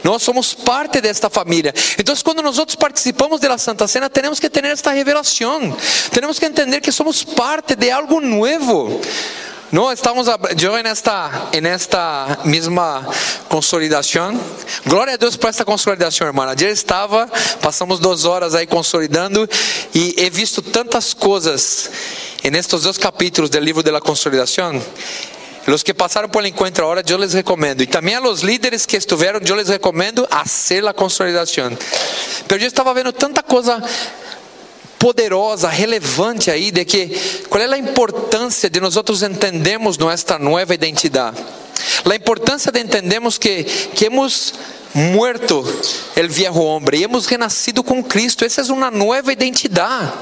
Nós 0.03 0.23
somos 0.25 0.53
parte 0.53 1.01
desta 1.01 1.31
família. 1.31 1.73
Então, 1.97 2.13
quando 2.25 2.43
nós 2.43 2.59
participamos 2.75 3.39
da 3.41 3.57
Santa 3.57 3.87
Cena, 3.87 4.11
temos 4.11 4.41
que 4.41 4.51
ter 4.51 4.65
esta 4.65 4.91
revelação. 4.91 5.77
Temos 6.11 6.41
que 6.41 6.47
entender 6.47 6.81
que 6.81 6.91
somos 6.91 7.23
parte 7.23 7.77
de 7.77 7.89
algo 7.89 8.21
novo. 8.21 9.01
No, 9.73 9.91
estamos 9.91 10.29
yo 10.55 10.79
en 10.79 10.87
esta, 10.87 11.49
en 11.51 11.67
esta 11.67 12.39
misma 12.45 13.05
consolidación. 13.49 14.41
Glória 14.85 15.15
a 15.15 15.17
Deus 15.17 15.37
por 15.37 15.51
esta 15.51 15.65
consolidação, 15.65 16.25
hermana. 16.25 16.53
Ayer 16.53 16.71
estava, 16.71 17.29
passamos 17.61 17.99
duas 17.99 18.25
horas 18.25 18.55
aí 18.55 18.67
consolidando 18.67 19.49
e 19.93 20.15
he 20.19 20.31
visto 20.31 20.63
tantas 20.63 21.13
coisas 21.13 21.91
en 22.45 22.55
estos 22.55 22.83
dos 22.85 22.97
capítulos 22.97 23.51
del 23.51 23.65
livro 23.65 23.83
de 23.83 23.91
la 23.91 24.01
consolidación. 24.01 24.81
Los 25.67 25.83
que 25.83 25.93
passaram 25.93 26.31
por 26.31 26.45
el 26.45 26.53
encuentro 26.53 26.87
ahora, 26.87 27.01
yo 27.01 27.19
les 27.19 27.33
recomendo. 27.33 27.83
Y 27.83 27.89
también 27.89 28.19
a 28.19 28.21
los 28.21 28.45
líderes 28.45 28.87
que 28.87 28.97
estuvieron, 28.97 29.43
yo 29.43 29.57
les 29.57 29.67
recomendo 29.67 30.29
hacer 30.31 30.85
la 30.85 30.95
consolidación. 30.95 31.77
Pero 32.47 32.61
yo 32.61 32.69
estaba 32.69 32.93
vendo 32.93 33.13
tanta 33.13 33.43
coisa 33.43 33.83
poderosa, 34.99 35.69
relevante 35.69 36.51
aí 36.51 36.71
de 36.71 36.85
que 36.85 37.09
qual 37.49 37.63
é 37.63 37.67
a 37.67 37.79
importância 37.79 38.69
de 38.69 38.81
nós 38.81 38.97
outros 38.97 39.23
entendermos 39.23 39.99
nossa 39.99 40.39
nova 40.39 40.75
identidade. 40.75 41.37
A 42.05 42.15
importância 42.15 42.73
de 42.73 42.81
entendermos 42.81 43.39
que 43.39 43.65
que 43.65 44.07
hemos 44.07 44.55
muerto 44.95 45.63
el 46.17 46.29
viejo 46.29 46.61
hombre 46.61 46.99
e 46.99 47.05
hemos 47.05 47.27
renascido 47.27 47.85
com 47.85 48.03
Cristo. 48.03 48.45
Essa 48.45 48.63
é 48.63 48.65
uma 48.73 48.91
nova 48.91 49.33
identidade. 49.33 50.13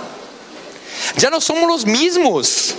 Já 1.17 1.31
não 1.31 1.41
somos 1.41 1.77
os 1.77 1.85
mesmos. 1.85 2.75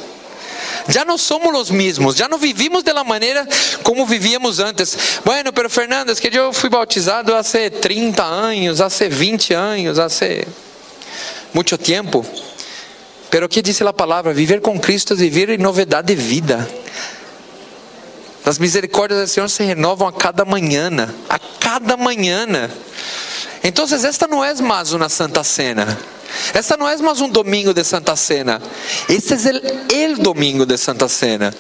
Já 0.88 1.04
não 1.04 1.18
somos 1.18 1.58
os 1.60 1.72
mesmos, 1.72 2.16
já 2.16 2.28
não 2.28 2.38
vivimos 2.38 2.84
da 2.84 3.04
maneira 3.04 3.48
como 3.82 4.06
vivíamos 4.06 4.60
antes. 4.60 4.96
Bueno, 5.24 5.52
pero 5.52 5.68
Fernando, 5.70 6.12
es 6.12 6.20
que 6.20 6.28
eu 6.28 6.54
fui 6.54 6.70
bautizado 6.70 7.34
há 7.34 7.42
30 7.44 8.24
anos, 8.24 8.82
há 8.82 8.88
20 8.88 9.54
anos, 9.54 9.98
há 9.98 10.08
muito 11.56 11.78
tempo. 11.78 12.26
Pero 13.32 13.48
que 13.48 13.62
diz 13.62 13.82
a 13.82 13.94
palavra? 13.94 14.34
Viver 14.34 14.60
com 14.60 14.78
Cristo 14.78 15.14
é 15.14 15.16
viver 15.16 15.50
em 15.50 15.58
novidade 15.58 16.14
de 16.14 16.22
vida. 16.22 16.68
As 18.46 18.60
misericórdias 18.60 19.22
do 19.22 19.28
Senhor 19.28 19.50
se 19.50 19.64
renovam 19.64 20.08
a 20.10 20.14
cada 20.14 20.44
manhã, 20.44 20.90
a 21.30 21.40
cada 21.40 21.96
manhã. 21.96 22.70
Então, 23.64 23.86
esta 23.86 24.28
não 24.28 24.44
é 24.44 24.54
mais 24.56 24.92
uma 24.92 25.08
Santa 25.08 25.44
Cena. 25.46 25.98
Esta 26.54 26.76
não 26.76 26.88
é 26.88 26.98
mais 26.98 27.22
um 27.22 27.30
domingo 27.30 27.74
de 27.74 27.84
Santa 27.86 28.18
Cena. 28.18 28.62
Este 29.08 29.34
é 29.34 30.10
o 30.10 30.18
domingo 30.18 30.66
de 30.66 30.78
Santa 30.78 31.08
Cena. 31.08 31.54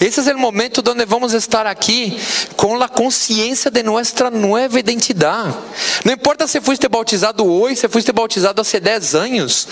Esse 0.00 0.28
é 0.28 0.34
o 0.34 0.38
momento 0.38 0.82
onde 0.90 1.04
vamos 1.04 1.32
estar 1.32 1.66
aqui 1.66 2.18
com 2.56 2.80
a 2.82 2.88
consciência 2.88 3.70
de 3.70 3.82
nossa 3.82 4.30
nova 4.30 4.78
identidade. 4.78 5.56
Não 6.04 6.12
importa 6.12 6.46
se 6.46 6.60
foste 6.60 6.88
bautizado 6.88 7.44
hoje, 7.44 7.76
se 7.76 7.88
foste 7.88 8.12
bautizado 8.12 8.60
há 8.60 8.78
10 8.78 9.14
anos. 9.14 9.68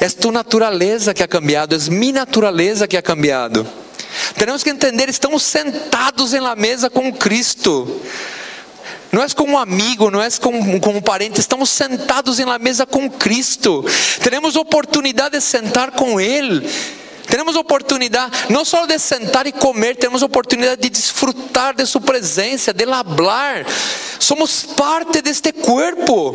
É 0.00 0.08
tua 0.08 0.32
natureza 0.32 1.14
que 1.14 1.22
ha 1.22 1.28
cambiado, 1.28 1.76
é 1.76 1.78
minha 1.90 2.12
natureza 2.12 2.88
que 2.88 2.96
ha 2.96 3.02
cambiado. 3.02 3.66
Temos 4.36 4.62
que 4.62 4.70
entender, 4.70 5.08
estamos 5.08 5.42
sentados 5.42 6.34
em 6.34 6.40
la 6.40 6.56
mesa 6.56 6.90
com 6.90 7.12
Cristo 7.12 8.00
não 9.12 9.22
é 9.22 9.28
como 9.28 9.52
um 9.52 9.58
amigo, 9.58 10.10
não 10.10 10.22
é 10.22 10.30
como, 10.40 10.80
como 10.80 10.98
um 10.98 11.02
parente, 11.02 11.38
estamos 11.38 11.68
sentados 11.68 12.38
la 12.38 12.58
mesa 12.58 12.86
com 12.86 13.10
Cristo, 13.10 13.84
teremos 14.22 14.56
oportunidade 14.56 15.36
de 15.36 15.44
sentar 15.44 15.90
com 15.90 16.18
Ele. 16.18 16.66
Temos 17.32 17.56
oportunidade 17.56 18.30
não 18.50 18.62
só 18.62 18.84
de 18.84 18.98
sentar 18.98 19.46
e 19.46 19.52
comer, 19.52 19.96
temos 19.96 20.20
oportunidade 20.20 20.82
de 20.82 20.90
desfrutar 20.90 21.74
de 21.74 21.86
Sua 21.86 21.98
presença, 21.98 22.74
de 22.74 22.84
hablar. 22.84 23.64
Somos 24.18 24.64
parte 24.64 25.22
deste 25.22 25.50
corpo. 25.50 26.34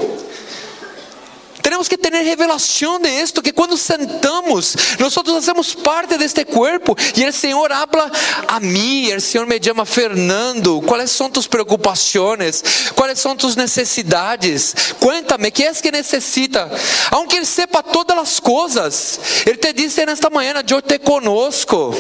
Tenemos 1.62 1.88
que 1.88 1.98
ter 1.98 2.14
revelação 2.14 3.00
de 3.00 3.10
esto, 3.10 3.42
que 3.42 3.52
quando 3.52 3.78
sentamos, 3.78 4.76
nós 5.00 5.14
fazemos 5.14 5.74
parte 5.74 6.18
deste 6.18 6.46
corpo 6.46 6.96
e 7.16 7.26
o 7.26 7.34
Senhor 7.34 7.72
habla 7.72 8.12
a 8.48 8.60
mim, 8.60 9.14
o 9.14 9.22
Senhor 9.22 9.46
me 9.46 9.60
chama 9.62 9.86
Fernando, 9.86 10.82
quais 10.82 11.12
são 11.12 11.30
tus 11.30 11.48
preocupações, 11.48 12.64
quais 12.96 13.20
são 13.20 13.36
tus 13.36 13.56
necessidades, 13.56 14.76
cuéntame, 15.00 15.52
que 15.52 15.64
é 15.64 15.74
que 15.74 15.92
necessita, 15.92 16.70
aunque 17.12 17.36
Ele 17.36 17.46
sepa 17.46 17.84
todas 17.84 18.18
as 18.18 18.40
coisas, 18.40 19.20
Ele 19.46 19.58
te 19.58 19.74
disse 19.74 20.06
nesta 20.06 20.30
manhã, 20.30 20.54
eu 20.70 20.82
te 20.82 20.98
conosco. 21.00 21.94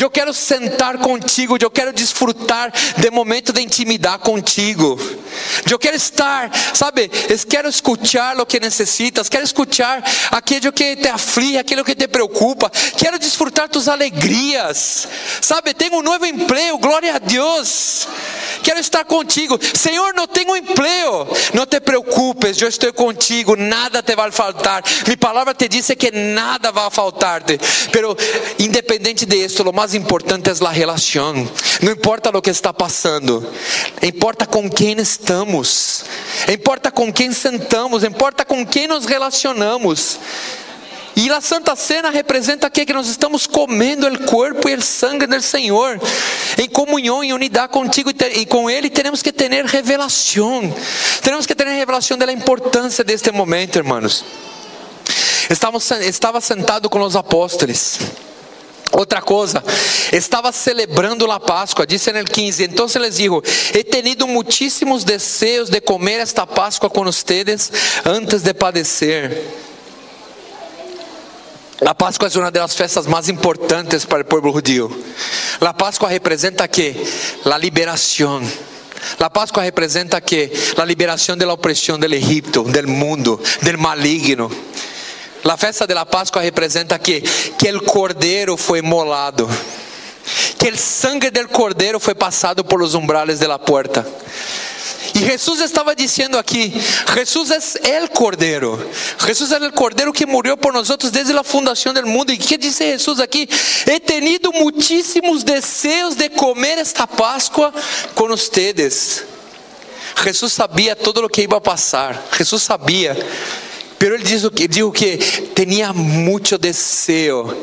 Eu 0.00 0.10
quero 0.10 0.32
sentar 0.32 0.98
contigo, 0.98 1.56
eu 1.60 1.70
quero 1.70 1.92
desfrutar 1.92 2.72
de 2.96 3.10
momento 3.10 3.52
de 3.52 3.60
intimidade 3.60 4.22
contigo. 4.22 4.98
Eu 5.70 5.78
quero 5.78 5.96
estar, 5.96 6.50
sabe? 6.74 7.10
Eu 7.28 7.38
quero 7.48 7.68
escutar 7.68 8.38
o 8.40 8.46
que 8.46 8.60
necessitas, 8.60 9.28
quero 9.28 9.44
escutar 9.44 10.02
aquilo 10.30 10.72
que 10.72 10.96
te 10.96 11.08
aflige, 11.08 11.58
aquilo 11.58 11.84
que 11.84 11.94
te 11.94 12.08
preocupa. 12.08 12.70
Quero 12.96 13.18
desfrutar 13.18 13.68
tus 13.68 13.88
alegrias. 13.88 15.08
Sabe? 15.40 15.74
Tenho 15.74 15.96
um 15.96 16.02
novo 16.02 16.26
emprego, 16.26 16.78
glória 16.78 17.16
a 17.16 17.18
Deus. 17.18 18.08
Quero 18.62 18.78
estar 18.80 19.04
contigo. 19.04 19.58
Senhor, 19.74 20.14
não 20.14 20.26
tenho 20.26 20.56
emprego. 20.56 21.28
Não 21.54 21.66
te 21.66 21.80
preocupes, 21.80 22.60
eu 22.60 22.68
estou 22.68 22.92
contigo, 22.92 23.56
nada 23.56 24.02
te 24.02 24.14
vai 24.14 24.30
faltar. 24.30 24.82
Minha 25.06 25.16
palavra 25.16 25.54
te 25.54 25.68
diz 25.68 25.90
que 25.98 26.10
nada 26.10 26.70
vai 26.70 26.90
faltar-te. 26.90 27.58
Independente 28.58 29.26
de 29.26 29.36
isso, 29.36 29.62
o 29.62 29.72
mais 29.82 29.94
importante 29.94 30.48
é 30.48 30.64
a 30.64 30.70
relação. 30.70 31.34
Não 31.82 31.90
importa 31.90 32.30
o 32.30 32.40
que 32.40 32.50
está 32.50 32.72
passando, 32.72 33.44
importa 34.00 34.46
com 34.46 34.70
quem 34.70 34.96
estamos, 35.00 36.04
importa 36.48 36.92
com 36.92 37.12
quem 37.12 37.32
sentamos, 37.32 38.04
importa 38.04 38.44
com 38.44 38.64
quem 38.64 38.86
nos 38.86 39.06
relacionamos. 39.06 40.20
E 41.16 41.28
a 41.30 41.40
Santa 41.40 41.74
Cena 41.74 42.10
representa 42.10 42.68
aqui 42.68 42.86
que 42.86 42.92
nós 42.92 43.08
estamos 43.08 43.44
comendo 43.48 44.06
o 44.06 44.24
corpo 44.24 44.68
e 44.68 44.74
o 44.76 44.80
sangue 44.80 45.26
do 45.26 45.42
Senhor, 45.42 46.00
em 46.58 46.68
comunhão, 46.68 47.24
em 47.24 47.32
unidade 47.32 47.72
contigo 47.72 48.10
e 48.10 48.46
com 48.46 48.70
Ele, 48.70 48.88
temos 48.88 49.20
que 49.20 49.32
ter 49.32 49.50
revelação. 49.64 50.72
Temos 51.22 51.44
que 51.44 51.56
ter 51.56 51.66
revelação 51.66 52.16
da 52.16 52.32
importância 52.32 53.02
deste 53.02 53.32
momento, 53.32 53.74
irmãos. 53.74 54.24
estava 55.50 56.40
sentado 56.40 56.88
com 56.88 57.00
os 57.00 57.16
apóstolos. 57.16 57.98
Outra 58.92 59.22
coisa, 59.22 59.64
estava 60.12 60.52
celebrando 60.52 61.30
a 61.32 61.40
Páscoa, 61.40 61.86
disse 61.86 62.12
no 62.12 62.22
15: 62.22 62.64
Então 62.64 62.86
les 63.00 63.16
digo: 63.16 63.42
He 63.74 63.82
tenido 63.82 64.26
muitíssimos 64.28 65.02
desejos 65.02 65.70
de 65.70 65.80
comer 65.80 66.20
esta 66.20 66.46
Páscoa 66.46 66.90
com 66.90 67.02
ustedes 67.06 67.72
antes 68.04 68.42
de 68.42 68.52
padecer. 68.52 69.42
La 71.80 71.94
Pascua 71.94 72.28
es 72.28 72.36
una 72.36 72.50
de 72.50 72.60
las 72.60 72.76
fiestas 72.76 73.08
más 73.08 73.28
importantes 73.28 74.06
para 74.06 74.20
el 74.20 74.26
pueblo 74.26 74.52
judío. 74.52 74.88
La 75.58 75.76
Pascua 75.76 76.10
representa 76.10 76.68
que 76.68 76.94
la 77.44 77.58
liberación. 77.58 78.48
La 79.18 79.28
Pascua 79.28 79.64
representa 79.64 80.20
que 80.20 80.52
la 80.76 80.86
liberación 80.86 81.38
de 81.40 81.46
la 81.46 81.54
opresión 81.54 82.00
del 82.00 82.12
Egipto, 82.12 82.62
del 82.62 82.86
mundo, 82.86 83.40
del 83.62 83.78
maligno. 83.78 84.48
La 85.44 85.56
festa 85.56 85.86
de 85.86 85.94
la 85.94 86.04
Pascua 86.04 86.42
representa 86.42 86.98
que, 86.98 87.22
que 87.58 87.68
el 87.68 87.82
cordero 87.82 88.56
fue 88.56 88.80
molado, 88.80 89.48
que 90.58 90.68
el 90.68 90.78
sangre 90.78 91.30
del 91.30 91.48
cordero 91.48 91.98
fue 91.98 92.14
pasado 92.14 92.64
por 92.64 92.78
los 92.78 92.94
umbrales 92.94 93.40
de 93.40 93.48
la 93.48 93.58
puerta. 93.58 94.04
E 95.14 95.18
Jesus 95.18 95.60
estava 95.60 95.94
dizendo 95.94 96.38
aqui: 96.38 96.72
Jesus 97.14 97.76
é 97.82 98.02
o 98.02 98.08
Cordeiro. 98.08 98.90
Jesus 99.26 99.52
é 99.52 99.58
o 99.58 99.72
Cordeiro 99.72 100.12
que 100.12 100.24
morreu 100.24 100.56
por 100.56 100.72
nós 100.72 100.88
desde 101.10 101.36
a 101.36 101.42
fundação 101.42 101.92
do 101.92 102.06
mundo. 102.06 102.32
E 102.32 102.38
que 102.38 102.56
diz 102.56 102.78
Jesus 102.78 103.20
aqui? 103.20 103.48
He 103.86 104.00
tenido 104.00 104.52
muitíssimos 104.52 105.44
desejos 105.44 106.14
de 106.14 106.30
comer 106.30 106.78
esta 106.78 107.06
Páscoa 107.06 107.72
com 108.14 108.32
ustedes. 108.32 109.24
Jesus 110.24 110.52
sabia 110.52 110.96
todo 110.96 111.24
o 111.24 111.28
que 111.28 111.42
ia 111.42 111.60
passar. 111.60 112.22
Jesus 112.36 112.62
sabia. 112.62 113.16
Pero 114.02 114.16
ele 114.16 114.24
diz 114.24 114.42
o 114.42 114.50
que, 114.50 114.66
dijo 114.66 114.90
que 114.90 115.16
tinha 115.54 115.92
muito 115.92 116.58
desejo 116.58 117.56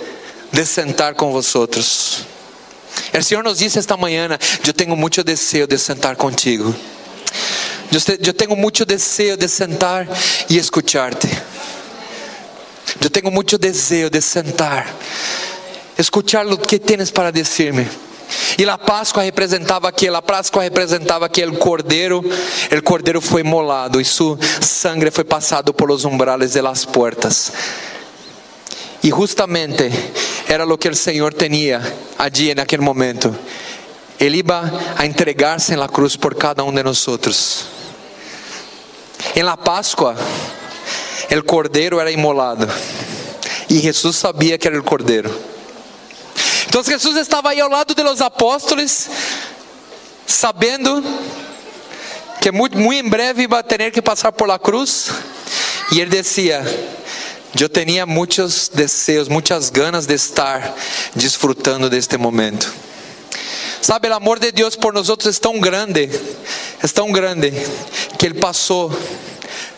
de 0.49 0.65
sentar 0.65 1.13
com 1.13 1.34
vosotros. 1.34 2.23
O 3.13 3.21
Senhor 3.21 3.43
nos 3.43 3.58
disse 3.58 3.78
esta 3.78 3.97
manhã: 3.97 4.39
Eu 4.65 4.71
tenho 4.71 4.95
muito 4.95 5.21
desejo 5.21 5.67
de 5.67 5.78
sentar 5.78 6.15
contigo. 6.15 6.73
Eu 8.25 8.34
tenho 8.34 8.56
muito 8.56 8.86
desejo 8.86 9.36
de 9.36 9.49
sentar 9.49 10.08
e 10.49 10.58
escuchar-te. 10.58 11.28
Eu 13.02 13.10
tenho 13.10 13.30
muito 13.30 13.58
desejo 13.58 14.10
de 14.10 14.21
sentar, 14.21 14.95
escuchar 15.97 16.47
o 16.47 16.58
que 16.58 16.80
tens 16.80 17.12
para 17.12 17.32
dizer-me. 17.32 17.86
E 18.58 18.70
a 18.70 18.78
Páscoa 18.78 19.24
representava 19.24 19.88
aquilo, 19.88 20.18
a 20.18 20.22
Páscoa 20.22 20.63
representava 20.63 21.26
aquele 21.26 21.56
cordeiro, 21.58 22.24
o 22.72 22.84
cordeiro 22.84 23.22
foi 23.22 23.44
molado 23.44 24.00
e 24.00 24.06
sua 24.06 24.38
sangre 24.62 25.12
foi 25.12 25.24
passado 25.24 25.74
por 25.74 25.89
umbrales 25.92 26.54
de 26.54 26.62
las 26.62 26.86
puertas. 26.86 27.52
E 29.02 29.10
justamente 29.10 29.89
era 30.48 30.65
o 30.65 30.78
que 30.78 30.89
o 30.89 30.96
Senhor 30.96 31.34
tinha 31.34 31.82
allí 32.18 32.54
naquele 32.54 32.82
momento. 32.82 33.34
Ele 34.20 34.39
iba 34.39 34.70
a 34.98 35.06
entregar-se 35.06 35.76
na 35.76 35.88
cruz 35.88 36.18
por 36.18 36.36
cada 36.36 36.63
um 36.63 36.74
de 36.74 36.84
nós. 36.84 37.65
Em 39.36 39.44
la 39.44 39.56
Páscoa, 39.56 40.15
o 41.32 41.44
cordeiro 41.44 42.00
era 42.00 42.12
imolado. 42.12 42.68
E 43.70 43.80
Jesus 43.80 44.18
sabia 44.18 44.58
que 44.58 44.68
era 44.68 44.78
o 44.78 44.84
cordeiro. 44.84 45.48
Então 46.69 46.84
Jesus 46.84 47.17
estava 47.17 47.49
aí 47.49 47.60
ao 47.60 47.67
lado 47.67 47.95
de 47.95 48.03
los 48.03 48.21
apóstolos, 48.21 49.10
sabendo 50.27 51.03
que 52.39 52.51
muito, 52.51 52.77
muito 52.77 53.03
em 53.03 53.10
breve 53.10 53.41
iba 53.43 53.58
a 53.58 53.63
ter 53.63 53.91
que 53.91 54.03
passar 54.03 54.32
por 54.32 54.47
la 54.47 54.60
cruz. 54.60 55.10
E 55.91 55.99
ele 55.99 56.12
dizia: 56.12 56.63
Eu 57.60 57.67
tinha 57.67 58.05
muitos 58.05 58.69
desejos, 58.71 59.27
muitas 59.27 59.71
ganas 59.71 60.05
de 60.05 60.13
estar 60.13 60.75
desfrutando 61.15 61.89
deste 61.89 62.17
momento. 62.17 62.71
Sabe, 63.82 64.08
o 64.08 64.13
amor 64.13 64.38
de 64.38 64.51
Deus 64.51 64.75
por 64.75 64.93
nós 64.93 65.10
é 65.10 65.32
tão 65.41 65.60
grande, 65.60 66.08
é 66.84 66.88
tão 66.88 67.12
grande, 67.12 67.51
que 68.19 68.27
Ele 68.27 68.39
passou 68.39 68.95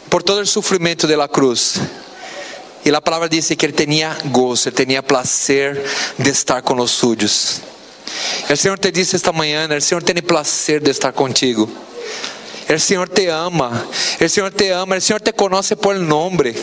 por 0.09 0.21
todo 0.21 0.41
o 0.41 0.45
sofrimento 0.45 1.07
da 1.07 1.27
cruz. 1.29 1.75
E 2.83 2.89
a 2.89 3.01
palavra 3.01 3.29
diz 3.29 3.47
que 3.47 3.65
Ele 3.65 3.73
tinha 3.73 4.17
gozo, 4.25 4.69
Ele 4.69 4.85
tinha 4.85 5.03
prazer 5.03 5.83
de 6.17 6.29
estar 6.29 6.61
com 6.61 6.79
os 6.79 6.91
suyos. 6.91 7.61
O 8.49 8.57
Senhor 8.57 8.77
te 8.77 8.91
disse 8.91 9.15
esta 9.15 9.31
manhã: 9.31 9.67
o 9.75 9.81
Senhor 9.81 10.01
tem 10.03 10.15
prazer 10.21 10.81
de 10.81 10.91
estar 10.91 11.13
contigo. 11.13 11.69
O 12.69 12.79
Senhor 12.79 13.07
te 13.07 13.27
ama, 13.27 13.87
o 14.19 14.29
Senhor 14.29 14.51
te 14.51 14.69
ama, 14.69 14.95
o 14.97 15.01
Senhor 15.01 15.19
te 15.19 15.31
conhece 15.31 15.75
por 15.75 15.95
nome. 15.95 16.55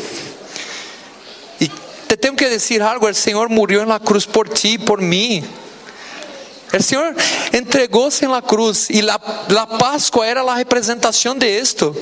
E 1.61 1.69
te 1.69 2.17
tenho 2.17 2.35
que 2.35 2.49
dizer 2.49 2.83
algo: 2.83 3.09
o 3.09 3.15
Senhor 3.15 3.49
morreu 3.49 3.87
na 3.87 4.01
cruz 4.01 4.27
por 4.27 4.49
ti 4.49 4.79
por 4.79 5.01
mim. 5.01 5.45
O 6.73 6.83
Senhor 6.83 7.15
entregou-se 7.53 8.27
na 8.27 8.43
cruz 8.43 8.89
e 8.91 9.01
a, 9.09 9.15
a 9.15 9.67
Páscoa 9.67 10.27
era 10.27 10.43
a 10.43 10.55
representação 10.55 11.35
de 11.35 11.47
esto. 11.47 11.97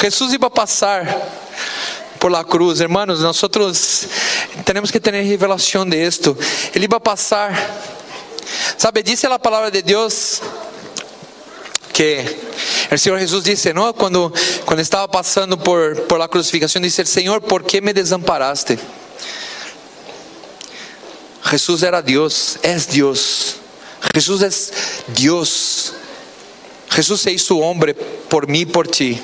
Jesus 0.00 0.32
iba 0.32 0.48
a 0.48 0.50
passar 0.50 1.06
por 2.22 2.30
la 2.30 2.44
cruz, 2.44 2.80
hermanos, 2.80 3.18
nosotros 3.18 4.06
tenemos 4.64 4.92
que 4.92 5.00
tener 5.00 5.26
revelación 5.26 5.90
de 5.90 6.06
esto. 6.06 6.38
Ele 6.72 6.84
iba 6.84 6.98
a 6.98 7.00
passar, 7.00 7.52
sabe, 8.78 9.02
dice 9.02 9.26
a 9.26 9.36
palavra 9.40 9.72
de 9.72 9.82
Deus 9.82 10.40
que 11.92 12.24
o 12.92 12.96
Senhor 12.96 13.18
Jesus 13.18 13.42
disse, 13.42 13.72
não, 13.72 13.92
quando 13.92 14.32
quando 14.64 14.78
estava 14.78 15.08
passando 15.08 15.58
por 15.58 16.02
por 16.02 16.16
la 16.16 16.28
crucificação, 16.28 16.80
disse: 16.80 17.04
Senhor, 17.04 17.40
¿por 17.40 17.64
que 17.64 17.80
me 17.80 17.92
desamparaste? 17.92 18.78
Jesús 21.42 21.82
era 21.82 22.00
Dios, 22.00 22.56
es 22.62 22.86
Dios. 22.86 23.56
Jesús 24.14 24.42
es 24.42 24.72
Dios. 25.08 25.92
Jesús 26.88 27.20
se 27.20 27.32
hizo 27.32 27.56
hombre 27.56 27.94
por 27.94 28.46
mí 28.46 28.64
por 28.64 28.86
ti. 28.86 29.20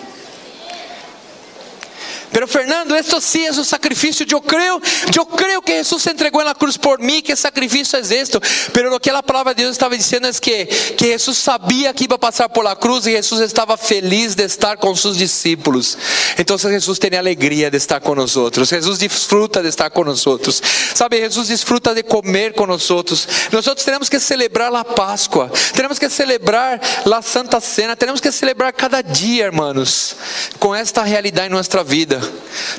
Pero 2.38 2.46
Fernando, 2.46 2.94
esto 2.94 3.20
sí 3.20 3.44
es 3.44 3.59
un 3.59 3.64
sacrificio. 3.64 4.24
Yo 4.24 4.40
creo, 4.40 4.81
yo 5.11 5.24
creo 5.27 5.61
que 5.61 5.72
Jesús 5.72 6.01
se 6.01 6.11
entregó 6.11 6.38
en 6.38 6.46
la 6.46 6.55
cruz 6.55 6.79
por 6.79 7.01
mí, 7.01 7.20
que 7.20 7.35
sacrificio 7.35 7.98
es 7.98 8.12
esto. 8.12 8.40
Pero 8.72 8.90
lo 8.90 9.01
que 9.01 9.11
la 9.11 9.22
palabra 9.22 9.55
de 9.55 9.62
Dios 9.62 9.72
estaba 9.72 9.96
diciendo 9.96 10.29
es 10.29 10.40
que, 10.40 10.68
que 10.96 11.07
Jesús 11.07 11.37
sabía 11.37 11.92
que 11.92 12.05
iba 12.05 12.14
a 12.14 12.20
pasar 12.20 12.53
por 12.53 12.64
la 12.64 12.77
cruz 12.77 13.09
y 13.09 13.11
Jesús 13.11 13.40
estaba 13.40 13.77
feliz 13.77 14.37
de 14.37 14.44
estar 14.44 14.79
con 14.79 14.96
sus 14.96 15.18
discípulos. 15.18 15.98
Entonces 16.37 16.70
Jesús 16.70 17.01
tenía 17.01 17.18
alegría 17.18 17.72
de 17.72 17.79
estar 17.79 18.01
con 18.01 18.16
nosotros. 18.16 18.70
Jesús 18.70 19.01
disfruta 19.01 19.61
de 19.61 19.70
estar 19.70 19.92
con 19.92 20.07
nosotros. 20.07 20.62
Sabe, 20.94 21.18
Jesús 21.18 21.48
disfruta 21.48 21.92
de 21.92 22.05
comer 22.05 22.55
con 22.55 22.68
nosotros. 22.68 23.29
Nosotros 23.51 23.85
tenemos 23.85 24.09
que 24.09 24.20
celebrar 24.20 24.70
la 24.70 24.85
Pascua. 24.85 25.51
Tenemos 25.74 25.98
que 25.98 26.09
celebrar 26.09 26.81
la 27.05 27.20
Santa 27.20 27.61
Cena. 27.61 27.96
Tenemos 27.96 28.20
que 28.20 28.31
celebrar 28.31 28.72
cada 28.74 29.03
día, 29.03 29.46
hermanos, 29.46 30.14
con 30.61 30.79
esta 30.79 31.03
realidad 31.03 31.46
en 31.46 31.51
nuestra 31.51 31.83
vida. 31.83 32.20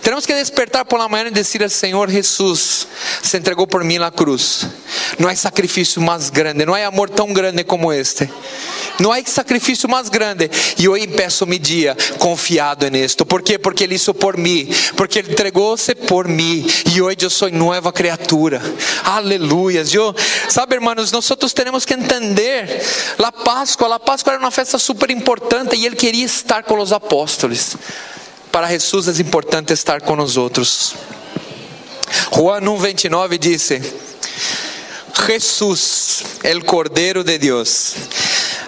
Temos 0.02 0.26
que 0.26 0.34
despertar 0.34 0.86
por 0.86 1.00
la 1.00 1.08
manhã 1.08 1.32
e 1.34 1.64
ao 1.64 1.70
Senhor 1.70 2.10
Jesus 2.10 2.88
se 3.22 3.38
entregou 3.38 3.68
por 3.68 3.84
mim 3.84 3.98
na 3.98 4.12
cruz. 4.12 4.66
Não 5.18 5.30
há 5.30 5.36
sacrifício 5.36 6.02
mais 6.02 6.30
grande, 6.30 6.66
não 6.66 6.74
há 6.74 6.86
amor 6.86 7.10
tão 7.10 7.32
grande 7.34 7.64
como 7.64 7.92
este. 7.92 8.30
Não 9.00 9.14
há 9.14 9.24
sacrifício 9.26 9.88
mais 9.88 10.10
grande. 10.10 10.50
E 10.78 10.88
hoje 10.88 11.08
peço 11.08 11.46
mi 11.46 11.58
dia 11.58 11.96
confiado 12.18 12.90
nisto. 12.90 13.26
¿Por 13.26 13.42
quê? 13.42 13.58
Porque 13.58 13.86
Ele 13.86 13.96
hizo 13.96 14.14
por 14.14 14.38
mim. 14.38 14.70
Porque 14.96 15.20
Ele 15.20 15.32
entregou-se 15.32 15.96
por 15.96 16.28
mim. 16.28 16.66
E 16.94 17.02
hoje 17.02 17.18
eu 17.22 17.30
sou 17.30 17.50
nova 17.50 17.94
criatura. 17.94 18.62
Aleluia. 19.04 19.84
Eu, 19.92 20.14
sabe, 20.50 20.76
hermanos, 20.76 21.12
nós 21.12 21.28
temos 21.54 21.86
que 21.86 21.94
entender. 21.94 22.82
A 23.18 23.32
Páscoa, 23.32 23.96
a 23.96 24.00
Páscoa 24.00 24.34
era 24.34 24.40
uma 24.40 24.52
festa 24.52 24.78
super 24.78 25.10
importante 25.10 25.76
e 25.76 25.86
Ele 25.86 25.96
queria 25.96 26.26
estar 26.26 26.64
com 26.64 26.78
os 26.80 26.92
apóstolos. 26.92 27.78
Para 28.52 28.68
Jesus 28.68 29.08
é 29.08 29.22
importante 29.22 29.74
estar 29.74 30.02
com 30.02 30.16
nós 30.16 30.38
outros. 30.38 30.96
Juan 32.32 32.64
1:29 32.64 33.38
disse: 33.38 33.82
Jesus, 35.28 36.24
el 36.44 36.64
Cordeiro 36.64 37.24
de 37.24 37.38
Deus. 37.38 37.94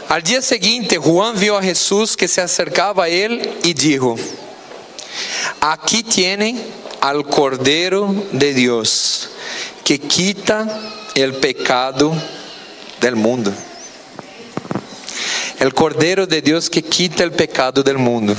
Al 0.09 0.21
dia 0.21 0.41
seguinte, 0.41 0.97
Juan 0.97 1.35
viu 1.35 1.55
a 1.55 1.61
Jesus 1.61 2.15
que 2.15 2.27
se 2.27 2.41
acercava 2.41 3.05
a 3.05 3.09
ele 3.09 3.41
e 3.63 3.73
dijo: 3.73 4.17
Aqui 5.61 6.03
tienen 6.03 6.61
al 6.99 7.23
Cordeiro 7.25 8.13
de 8.31 8.53
Deus, 8.53 9.29
que 9.83 9.97
quita 9.97 10.67
el 11.15 11.33
pecado 11.35 12.13
del 12.99 13.15
mundo. 13.15 13.53
El 15.59 15.73
Cordeiro 15.73 16.27
de 16.27 16.41
Deus 16.41 16.69
que 16.69 16.81
quita 16.81 17.23
el 17.23 17.31
pecado 17.31 17.81
del 17.83 17.97
mundo. 17.97 18.35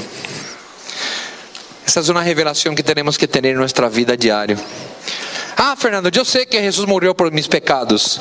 Essa 1.94 2.10
é 2.10 2.14
uma 2.14 2.22
revelação 2.22 2.74
que 2.74 2.82
temos 2.82 3.18
que 3.18 3.26
ter 3.26 3.44
em 3.44 3.52
nossa 3.52 3.86
vida 3.90 4.16
diária. 4.16 4.58
Ah, 5.54 5.76
Fernando, 5.76 6.10
eu 6.16 6.24
sei 6.24 6.46
que 6.46 6.58
Jesus 6.58 6.88
morreu 6.88 7.14
por 7.14 7.30
meus 7.30 7.46
pecados. 7.46 8.18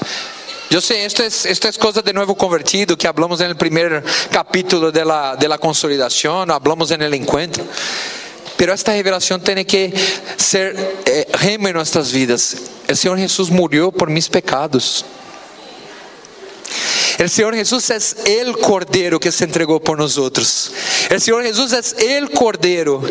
Eu 0.69 0.81
sei, 0.81 1.05
esto 1.05 1.23
es, 1.23 1.45
esto 1.45 1.69
es 1.69 1.77
cosa 1.77 2.01
de 2.01 2.12
novo 2.12 2.36
convertido 2.36 2.97
que 2.97 3.07
hablamos 3.07 3.39
no 3.39 3.55
primeiro 3.55 4.03
capítulo 4.29 4.91
de 4.91 5.05
la 5.05 5.57
consolidación, 5.57 6.51
hablamos 6.51 6.91
en 6.91 7.01
el 7.01 7.13
encuentro. 7.13 7.63
Pero 8.57 8.73
esta 8.73 8.91
revelação 8.91 9.39
tem 9.39 9.63
que 9.63 9.93
ser 10.38 10.75
eh, 11.05 11.27
rema 11.34 11.69
em 11.69 11.73
nossas 11.73 12.12
vidas. 12.12 12.55
O 12.89 12.95
Senhor 12.95 13.17
Jesus 13.17 13.49
morreu 13.49 13.89
por 13.89 14.10
mis 14.10 14.27
pecados. 14.27 15.05
O 17.23 17.29
Senhor 17.29 17.53
Jesus 17.53 18.15
é 18.25 18.49
o 18.49 18.57
Cordeiro 18.57 19.19
que 19.19 19.31
se 19.31 19.43
entregou 19.43 19.79
por 19.79 19.95
nós. 19.95 20.17
El 21.10 21.21
Señor 21.21 21.43
Jesús 21.43 21.71
es 21.71 21.95
el 21.99 22.31
Cordero 22.31 23.03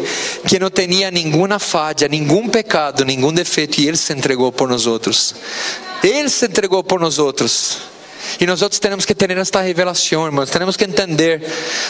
que 0.48 0.58
no 0.58 0.68
tenía 0.68 1.12
ninguna 1.12 1.60
falla, 1.60 2.08
ningún 2.08 2.50
pecado, 2.50 3.04
ningún 3.04 3.36
defecto 3.36 3.80
y 3.80 3.86
Él 3.86 3.96
se 3.96 4.12
entregó 4.12 4.50
por 4.50 4.68
nosotros. 4.68 5.36
Él 6.02 6.28
se 6.28 6.46
entregou 6.46 6.82
por 6.82 7.00
nós. 7.00 7.18
E 8.38 8.46
nós 8.46 8.62
outros 8.62 8.80
temos 8.80 9.04
que 9.04 9.14
ter 9.14 9.30
esta 9.30 9.60
revelação, 9.60 10.26
irmãos. 10.26 10.50
Temos 10.50 10.76
que 10.76 10.84
entender. 10.84 11.42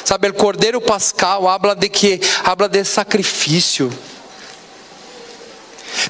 Sabe, 0.05 0.29
o 0.29 0.35
Cordeiro 0.35 0.81
Pascal 0.81 1.49
habla 1.49 1.75
de 1.75 1.89
que 1.89 2.21
habla 2.45 2.69
de 2.69 2.85
sacrifício. 2.85 3.91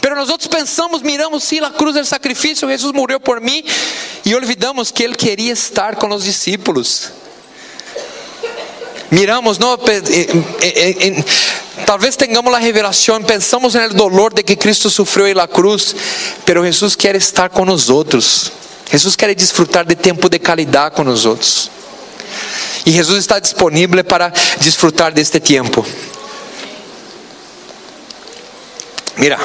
Pero 0.01 0.17
nós 0.17 0.47
pensamos, 0.47 1.03
miramos, 1.03 1.45
sim, 1.45 1.61
a 1.61 1.71
cruz 1.71 1.97
é 1.97 2.05
sacrifício, 2.05 2.69
Jesus 2.69 2.93
morreu 2.93 3.21
por 3.21 3.41
mim, 3.41 3.65
e 4.25 4.35
olvidamos 4.35 4.91
que 4.91 5.03
Ele 5.03 5.15
queria 5.15 5.53
estar 5.53 5.97
com 5.97 6.09
os 6.09 6.25
discípulos. 6.25 7.13
Miramos, 9.11 9.59
não, 9.59 9.77
talvez 11.85 12.15
tenhamos 12.15 12.55
a 12.55 12.59
revelação, 12.59 13.21
pensamos 13.23 13.75
no 13.75 13.89
dolor 13.95 14.33
de 14.33 14.43
que 14.43 14.55
Cristo 14.55 14.89
sofreu 14.89 15.35
la 15.35 15.49
cruz, 15.49 15.97
pero 16.45 16.65
Jesus 16.65 16.95
quer 16.95 17.17
estar 17.17 17.51
com 17.51 17.65
nós 17.65 17.89
outros. 17.89 18.53
Jesus 18.91 19.17
quer 19.17 19.35
desfrutar 19.35 19.85
de 19.85 19.97
tempo 19.97 20.29
de 20.29 20.39
qualidade 20.39 20.95
com 20.95 21.03
nós 21.03 21.25
outros. 21.25 21.71
E 22.87 22.93
Jesus 22.93 23.19
está 23.19 23.39
disponível 23.39 24.03
para 24.05 24.33
desfrutar 24.61 25.13
deste 25.13 25.41
tempo. 25.41 25.85
Mira. 29.17 29.39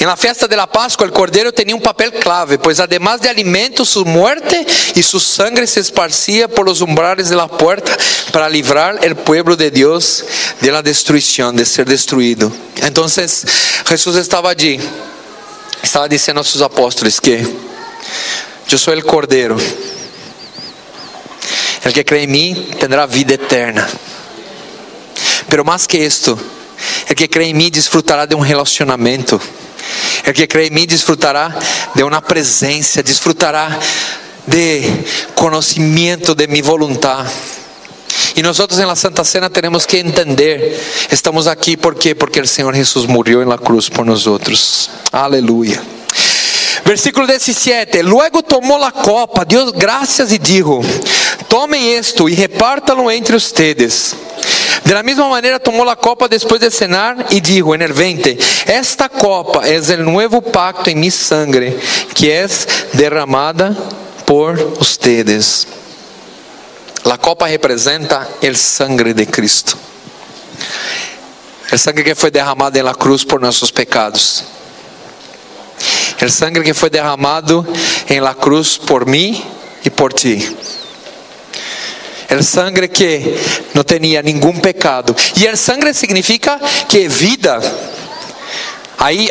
En 0.00 0.06
la 0.06 0.16
fiesta 0.16 0.48
de 0.48 0.56
la 0.56 0.66
Pascua 0.66 1.04
el 1.04 1.12
cordero 1.12 1.52
tenía 1.52 1.76
papel 1.76 2.10
clave, 2.14 2.58
pues 2.58 2.80
además 2.80 3.20
de 3.20 3.28
alimento, 3.28 3.84
su 3.84 4.02
muerte 4.06 4.66
y 4.94 5.02
su 5.02 5.20
sangre 5.20 5.66
se 5.66 5.80
esparcía 5.80 6.48
por 6.48 6.64
los 6.64 6.80
umbrales 6.80 7.28
de 7.28 7.36
la 7.36 7.46
puerta 7.46 7.94
para 8.32 8.48
librar 8.48 8.98
el 9.02 9.14
pueblo 9.14 9.56
de 9.56 9.70
Dios 9.70 10.24
de 10.62 10.72
la 10.72 10.80
destrucción, 10.80 11.54
de 11.54 11.66
ser 11.66 11.86
destruido. 11.86 12.50
Entonces 12.76 13.44
Jesús 13.86 14.16
estaba 14.16 14.48
allí, 14.48 14.80
estaba 15.82 16.08
diciendo 16.08 16.40
a 16.40 16.44
sus 16.44 16.62
apóstoles 16.62 17.20
que 17.20 17.46
yo 18.68 18.78
soy 18.78 18.94
el 18.94 19.04
cordero. 19.04 19.58
El 21.84 21.92
que 21.92 22.06
cree 22.06 22.22
en 22.22 22.30
mí 22.30 22.70
tendrá 22.78 23.04
vida 23.06 23.34
eterna. 23.34 23.86
Pero 25.46 25.62
más 25.62 25.86
que 25.86 26.06
esto, 26.06 26.38
el 27.06 27.14
que 27.14 27.28
cree 27.28 27.50
en 27.50 27.58
mí 27.58 27.68
disfrutará 27.68 28.26
de 28.26 28.34
un 28.34 28.48
relacionamiento 28.48 29.38
El 30.24 30.34
que 30.34 30.46
crê 30.46 30.66
em 30.66 30.70
mim 30.70 30.86
desfrutará 30.86 31.54
de 31.94 32.02
uma 32.02 32.20
presença, 32.20 33.02
desfrutará 33.02 33.78
de 34.46 34.82
conhecimento 35.34 36.34
de 36.34 36.46
mi 36.46 36.62
voluntad. 36.62 37.26
E 38.36 38.42
nós 38.42 38.58
outros 38.58 38.78
la 38.80 38.96
Santa 38.96 39.24
Cena 39.24 39.50
temos 39.50 39.86
que 39.86 39.98
entender, 39.98 40.80
estamos 41.10 41.46
aqui 41.46 41.76
por 41.76 41.94
quê? 41.94 42.14
Porque 42.14 42.40
o 42.40 42.46
Senhor 42.46 42.74
Jesus 42.74 43.06
morreu 43.06 43.44
na 43.44 43.58
cruz 43.58 43.88
por 43.88 44.04
nós 44.04 44.26
outros. 44.26 44.90
Aleluia. 45.12 45.80
Versículo 46.84 47.26
17: 47.26 48.02
Luego 48.02 48.42
tomou 48.42 48.82
a 48.82 48.90
copa, 48.90 49.44
deu 49.44 49.72
graças 49.72 50.32
e 50.32 50.38
dijo: 50.38 50.80
Tomem 51.48 51.94
esto 51.94 52.28
e 52.28 52.34
repártalo 52.34 53.10
entre 53.10 53.36
ustedes. 53.36 54.14
De 54.90 54.94
la 54.94 55.04
misma 55.04 55.28
manera 55.28 55.60
tomó 55.60 55.84
la 55.84 55.94
copa 55.94 56.26
después 56.26 56.60
de 56.60 56.68
cenar 56.68 57.24
y 57.30 57.40
dijo 57.40 57.76
en 57.76 57.82
el 57.82 57.92
20, 57.92 58.36
esta 58.66 59.08
copa 59.08 59.64
es 59.64 59.88
el 59.88 60.04
nuevo 60.04 60.42
pacto 60.42 60.90
en 60.90 60.98
mi 60.98 61.12
sangre 61.12 61.78
que 62.12 62.42
es 62.42 62.66
derramada 62.94 63.72
por 64.26 64.58
ustedes. 64.80 65.68
La 67.04 67.18
copa 67.18 67.46
representa 67.46 68.30
el 68.40 68.56
sangre 68.56 69.14
de 69.14 69.28
Cristo. 69.28 69.74
El 71.70 71.78
sangre 71.78 72.02
que 72.02 72.16
foi 72.16 72.32
derramado 72.32 72.76
en 72.76 72.84
la 72.84 72.94
cruz 72.94 73.24
por 73.24 73.40
nossos 73.40 73.70
pecados. 73.70 74.42
El 76.18 76.32
sangre 76.32 76.64
que 76.64 76.74
foi 76.74 76.90
derramado 76.90 77.64
en 78.08 78.24
la 78.24 78.34
cruz 78.34 78.76
por 78.76 79.06
mim 79.06 79.40
e 79.84 79.88
por 79.88 80.12
ti. 80.12 80.79
El 82.30 82.44
sangre 82.44 82.88
que 82.88 83.36
não 83.74 83.82
tinha 83.82 84.22
nenhum 84.22 84.52
pecado. 84.60 85.14
E 85.36 85.46
el 85.46 85.56
sangre 85.56 85.92
significa 85.92 86.60
que 86.88 87.08
vida. 87.08 87.60
Aí, 89.02 89.30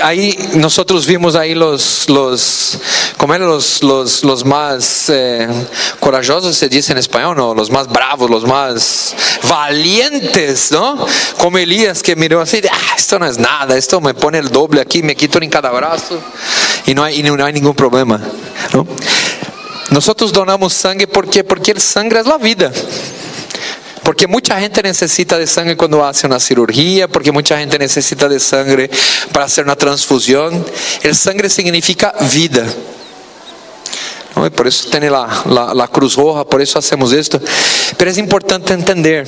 nós 0.55 1.05
vimos 1.05 1.35
aí 1.35 1.53
los, 1.53 2.07
los, 2.07 2.79
como 3.17 3.35
eram 3.35 3.45
los, 3.45 3.83
los, 3.83 4.23
los 4.23 4.43
mais 4.43 5.07
eh, 5.09 5.47
corajosos, 5.99 6.57
se 6.57 6.67
diz 6.67 6.89
em 6.89 6.97
espanhol? 6.97 7.35
Los 7.55 7.69
mais 7.69 7.85
bravos, 7.85 8.31
los 8.31 8.43
mais 8.43 9.15
valientes, 9.43 10.71
não? 10.71 11.05
Como 11.37 11.59
Elias 11.59 12.01
que 12.01 12.15
mirou 12.15 12.41
assim, 12.41 12.61
ah, 12.67 12.95
esto 12.97 13.19
não 13.19 13.27
é 13.27 13.31
nada, 13.37 13.77
esto 13.77 14.01
me 14.01 14.11
põe 14.11 14.39
o 14.39 14.49
doble 14.49 14.79
aqui, 14.79 15.03
me 15.03 15.13
quito 15.13 15.37
em 15.43 15.49
cada 15.49 15.69
braço 15.69 16.19
e 16.87 16.95
não 16.95 17.03
há, 17.03 17.11
e 17.11 17.21
não 17.21 17.35
há 17.35 17.51
nenhum 17.51 17.73
problema, 17.73 18.19
não? 18.73 18.87
Nós 19.91 20.05
donamos 20.31 20.73
sangue 20.73 21.07
porque 21.07 21.43
porque 21.43 21.71
o 21.71 21.79
sangue 21.79 22.15
é 22.15 22.19
a 22.19 22.37
vida. 22.37 22.71
Porque 24.03 24.25
muita 24.25 24.59
gente 24.59 24.81
necessita 24.81 25.37
de 25.37 25.45
sangue 25.45 25.75
quando 25.75 26.01
hace 26.01 26.25
uma 26.25 26.39
cirurgia, 26.39 27.07
porque 27.07 27.31
muita 27.31 27.55
gente 27.57 27.77
necessita 27.77 28.27
de 28.27 28.39
sangue 28.39 28.89
para 29.31 29.43
fazer 29.43 29.63
uma 29.63 29.75
transfusão. 29.75 30.65
O 31.05 31.13
sangue 31.13 31.49
significa 31.49 32.13
vida. 32.21 32.67
E 34.45 34.49
por 34.49 34.67
isso 34.67 34.89
tem 34.89 35.09
lá 35.09 35.43
a 35.83 35.87
cruz 35.87 36.15
roja, 36.15 36.45
por 36.45 36.61
isso 36.61 36.77
hacemos 36.77 37.11
isto. 37.11 37.41
Mas 37.99 38.17
é 38.17 38.21
importante 38.21 38.73
entender 38.73 39.27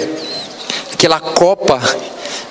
que 0.98 1.06
a 1.08 1.20
copa 1.20 1.82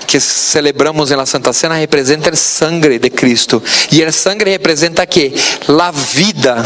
que 0.07 0.21
celebramos 0.21 1.11
na 1.11 1.25
Santa 1.25 1.53
Cena 1.53 1.77
representa 1.77 2.31
o 2.31 2.37
sangue 2.37 2.99
de 2.99 3.11
Cristo. 3.11 3.63
E 3.91 4.05
o 4.05 4.13
sangue 4.13 4.45
representa 4.45 5.07
que? 5.07 5.33
A 5.69 5.91
vida. 5.91 6.65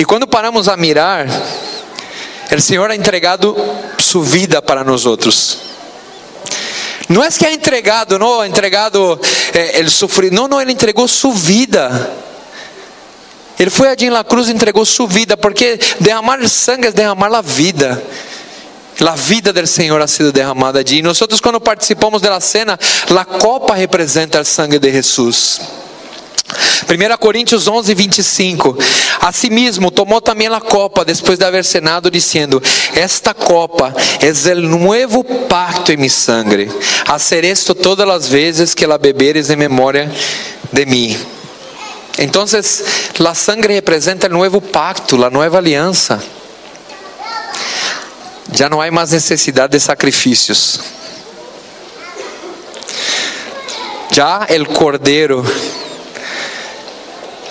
E 0.00 0.04
quando 0.06 0.26
paramos 0.26 0.66
a 0.66 0.78
mirar, 0.78 1.26
o 2.50 2.60
Senhor 2.62 2.90
ha 2.90 2.96
entregado 2.96 3.54
sua 3.98 4.24
vida 4.24 4.62
para 4.62 4.82
nós 4.82 5.04
outros. 5.04 5.58
Não 7.06 7.22
é 7.22 7.28
que 7.28 7.44
ha 7.44 7.52
entregado, 7.52 8.18
não, 8.18 8.40
ha 8.40 8.48
entregado 8.48 9.20
eh, 9.52 9.78
ele 9.78 9.90
sofrido, 9.90 10.34
não, 10.34 10.48
não, 10.48 10.58
ele 10.58 10.72
entregou 10.72 11.06
sua 11.06 11.34
vida. 11.34 12.10
Ele 13.58 13.68
foi 13.68 13.88
allí 13.88 14.08
na 14.08 14.24
cruz 14.24 14.48
e 14.48 14.52
entregou 14.52 14.86
sua 14.86 15.06
vida, 15.06 15.36
porque 15.36 15.78
derramar 16.00 16.48
sangue 16.48 16.86
é 16.86 16.92
derramar 16.92 17.34
a 17.34 17.42
vida. 17.42 18.02
A 19.06 19.14
vida 19.14 19.52
do 19.52 19.66
Senhor 19.66 20.00
ha 20.00 20.06
sido 20.06 20.32
derramada. 20.32 20.82
E 20.82 21.02
nós, 21.02 21.20
quando 21.42 21.60
participamos 21.60 22.22
da 22.22 22.40
cena, 22.40 22.80
a 23.14 23.24
copa 23.26 23.74
representa 23.74 24.40
o 24.40 24.44
sangue 24.46 24.78
de 24.78 24.90
Jesus. 24.90 25.60
1 26.90 27.16
Coríntios 27.18 27.68
11, 27.68 27.94
25. 27.94 28.76
Asimismo, 29.20 29.90
tomou 29.90 30.20
também 30.20 30.48
a 30.48 30.60
copa 30.60 31.04
depois 31.04 31.38
de 31.38 31.44
haver 31.44 31.64
cenado, 31.64 32.10
dizendo: 32.10 32.62
Esta 32.94 33.32
copa 33.32 33.94
é 34.20 34.52
o 34.52 34.60
novo 34.60 35.22
pacto 35.22 35.92
em 35.92 35.96
mi 35.96 36.10
sangre. 36.10 36.70
Hacer 37.06 37.44
esto 37.44 37.74
todas 37.74 38.08
as 38.08 38.28
vezes 38.28 38.74
que 38.74 38.86
la 38.86 38.98
beberes 38.98 39.50
em 39.50 39.56
memória 39.56 40.10
de 40.72 40.86
mim. 40.86 41.18
Então, 42.18 42.44
a 42.44 43.34
sangre 43.34 43.74
representa 43.74 44.26
o 44.26 44.30
novo 44.30 44.60
pacto, 44.60 45.22
a 45.24 45.30
nova 45.30 45.58
aliança. 45.58 46.22
Já 48.52 48.68
não 48.68 48.80
há 48.80 48.90
mais 48.90 49.12
necessidade 49.12 49.72
de 49.72 49.80
sacrifícios. 49.80 50.80
Já 54.12 54.46
o 54.60 54.66
cordeiro 54.66 55.44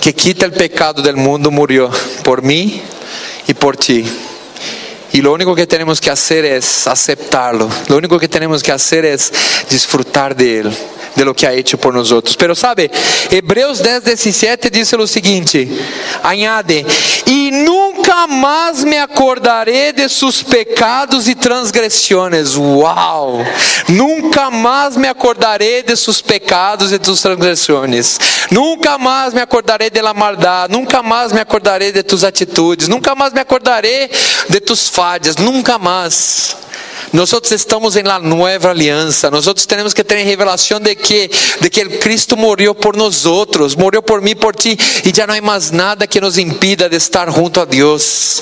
que 0.10 0.16
quita 0.16 0.44
el 0.44 0.54
pecado 0.54 1.04
del 1.04 1.18
mundo 1.18 1.52
murió 1.52 1.88
por 2.24 2.42
mí 2.42 2.82
y 3.48 3.54
por 3.54 3.78
ti. 3.78 4.04
Y 5.12 5.22
lo 5.22 5.32
único 5.32 5.54
que 5.54 5.68
tenemos 5.68 6.02
que 6.02 6.10
hacer 6.10 6.46
es 6.46 6.88
aceptarlo. 6.88 7.70
Lo 7.88 7.98
único 7.98 8.18
que 8.18 8.28
tenemos 8.28 8.64
que 8.64 8.72
hacer 8.72 9.06
es 9.06 9.32
disfrutar 9.70 10.36
de 10.36 10.62
Él, 10.62 10.78
de 11.16 11.26
lo 11.26 11.36
que 11.36 11.46
ha 11.46 11.54
hecho 11.54 11.78
por 11.78 11.94
nosotros. 11.94 12.36
Pero 12.38 12.56
sabe, 12.56 12.90
Hebreos 13.30 13.84
10, 13.84 14.04
17 14.04 14.72
dice 14.72 14.98
lo 14.98 15.06
siguiente: 15.06 15.68
añade, 16.24 16.84
y 17.28 17.52
nunca 17.52 17.79
más 18.28 18.84
me 18.84 19.00
acordaré 19.00 19.94
de 19.94 20.10
sus 20.10 20.44
pecados 20.44 21.28
y 21.28 21.36
transgresiones. 21.36 22.56
Wow! 22.56 23.44
Nunca 23.88 24.50
más 24.50 24.98
me 24.98 25.08
acordaré 25.08 25.84
de 25.84 25.96
sus 25.96 26.22
pecados 26.22 26.92
y 26.92 27.00
tus 27.00 27.22
transgresiones. 27.22 28.20
Nunca 28.50 28.98
mais 28.98 29.34
me 29.34 29.42
acordarei 29.42 29.90
de 29.90 30.02
la 30.02 30.14
maldade, 30.14 30.74
nunca 30.74 31.02
mais 31.02 31.32
me 31.32 31.42
acordarei 31.42 31.92
de 31.92 32.04
tus 32.04 32.24
atitudes, 32.24 32.88
nunca 32.88 33.16
mais 33.16 33.34
me 33.34 33.42
acordarei 33.42 34.10
de 34.48 34.62
tus 34.62 34.90
falhas, 34.90 35.38
nunca 35.38 35.78
mais. 35.78 36.56
Nosotros 37.12 37.52
estamos 37.52 37.96
en 37.96 38.08
la 38.08 38.20
nueva 38.20 38.72
alianza. 38.72 39.30
Nosotros 39.30 39.66
tenemos 39.66 39.94
que 39.94 40.04
tener 40.04 40.26
revelación 40.26 40.84
de 40.84 40.96
que, 40.96 41.30
de 41.60 41.70
que 41.70 42.00
Cristo 42.00 42.36
murió 42.36 42.74
por 42.74 42.96
nosotros, 42.96 43.78
murió 43.78 44.02
por 44.02 44.22
mí, 44.22 44.36
por 44.36 44.56
ti, 44.56 44.78
y 45.04 45.12
ya 45.12 45.26
no 45.26 45.34
hay 45.34 45.42
más 45.42 45.72
nada 45.72 46.08
que 46.08 46.22
nos 46.22 46.38
impida 46.38 46.88
de 46.90 46.98
estar 46.98 47.30
junto 47.30 47.62
a 47.62 47.66
Dios. 47.66 48.42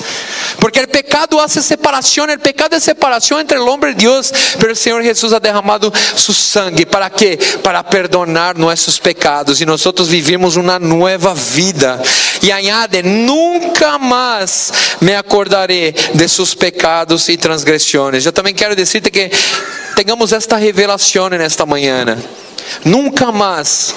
Porque 0.60 0.80
el 0.80 0.88
pecado 0.88 1.40
hace 1.40 1.62
separación, 1.62 2.30
el 2.30 2.40
pecado 2.40 2.76
es 2.76 2.84
separación 2.84 3.40
entre 3.40 3.58
el 3.58 3.68
hombre 3.68 3.92
y 3.92 3.94
Dios, 3.94 4.32
pero 4.58 4.70
el 4.70 4.76
Señor 4.76 5.02
Jesús 5.02 5.32
ha 5.32 5.40
derramado 5.40 5.92
su 6.16 6.32
sangre, 6.32 6.86
¿para 6.86 7.10
qué? 7.10 7.38
Para 7.62 7.88
perdonar 7.88 8.58
nuestros 8.58 8.98
pecados 8.98 9.60
y 9.60 9.66
nosotros 9.66 10.08
vivimos 10.08 10.56
una 10.56 10.78
nueva 10.78 11.34
vida. 11.54 12.02
Y 12.40 12.50
añade, 12.50 13.02
nunca 13.02 13.98
más 13.98 14.72
me 15.00 15.16
acordaré 15.16 15.94
de 16.12 16.28
sus 16.28 16.54
pecados 16.54 17.28
y 17.28 17.36
transgresiones. 17.36 18.24
Yo 18.24 18.32
también 18.32 18.56
quiero 18.58 18.74
decirte 18.74 19.10
que 19.12 19.30
tengamos 19.94 20.32
esta 20.32 20.58
revelación 20.58 21.32
en 21.34 21.42
esta 21.42 21.64
mañana. 21.64 22.16
Nunca 22.84 23.30
más 23.30 23.94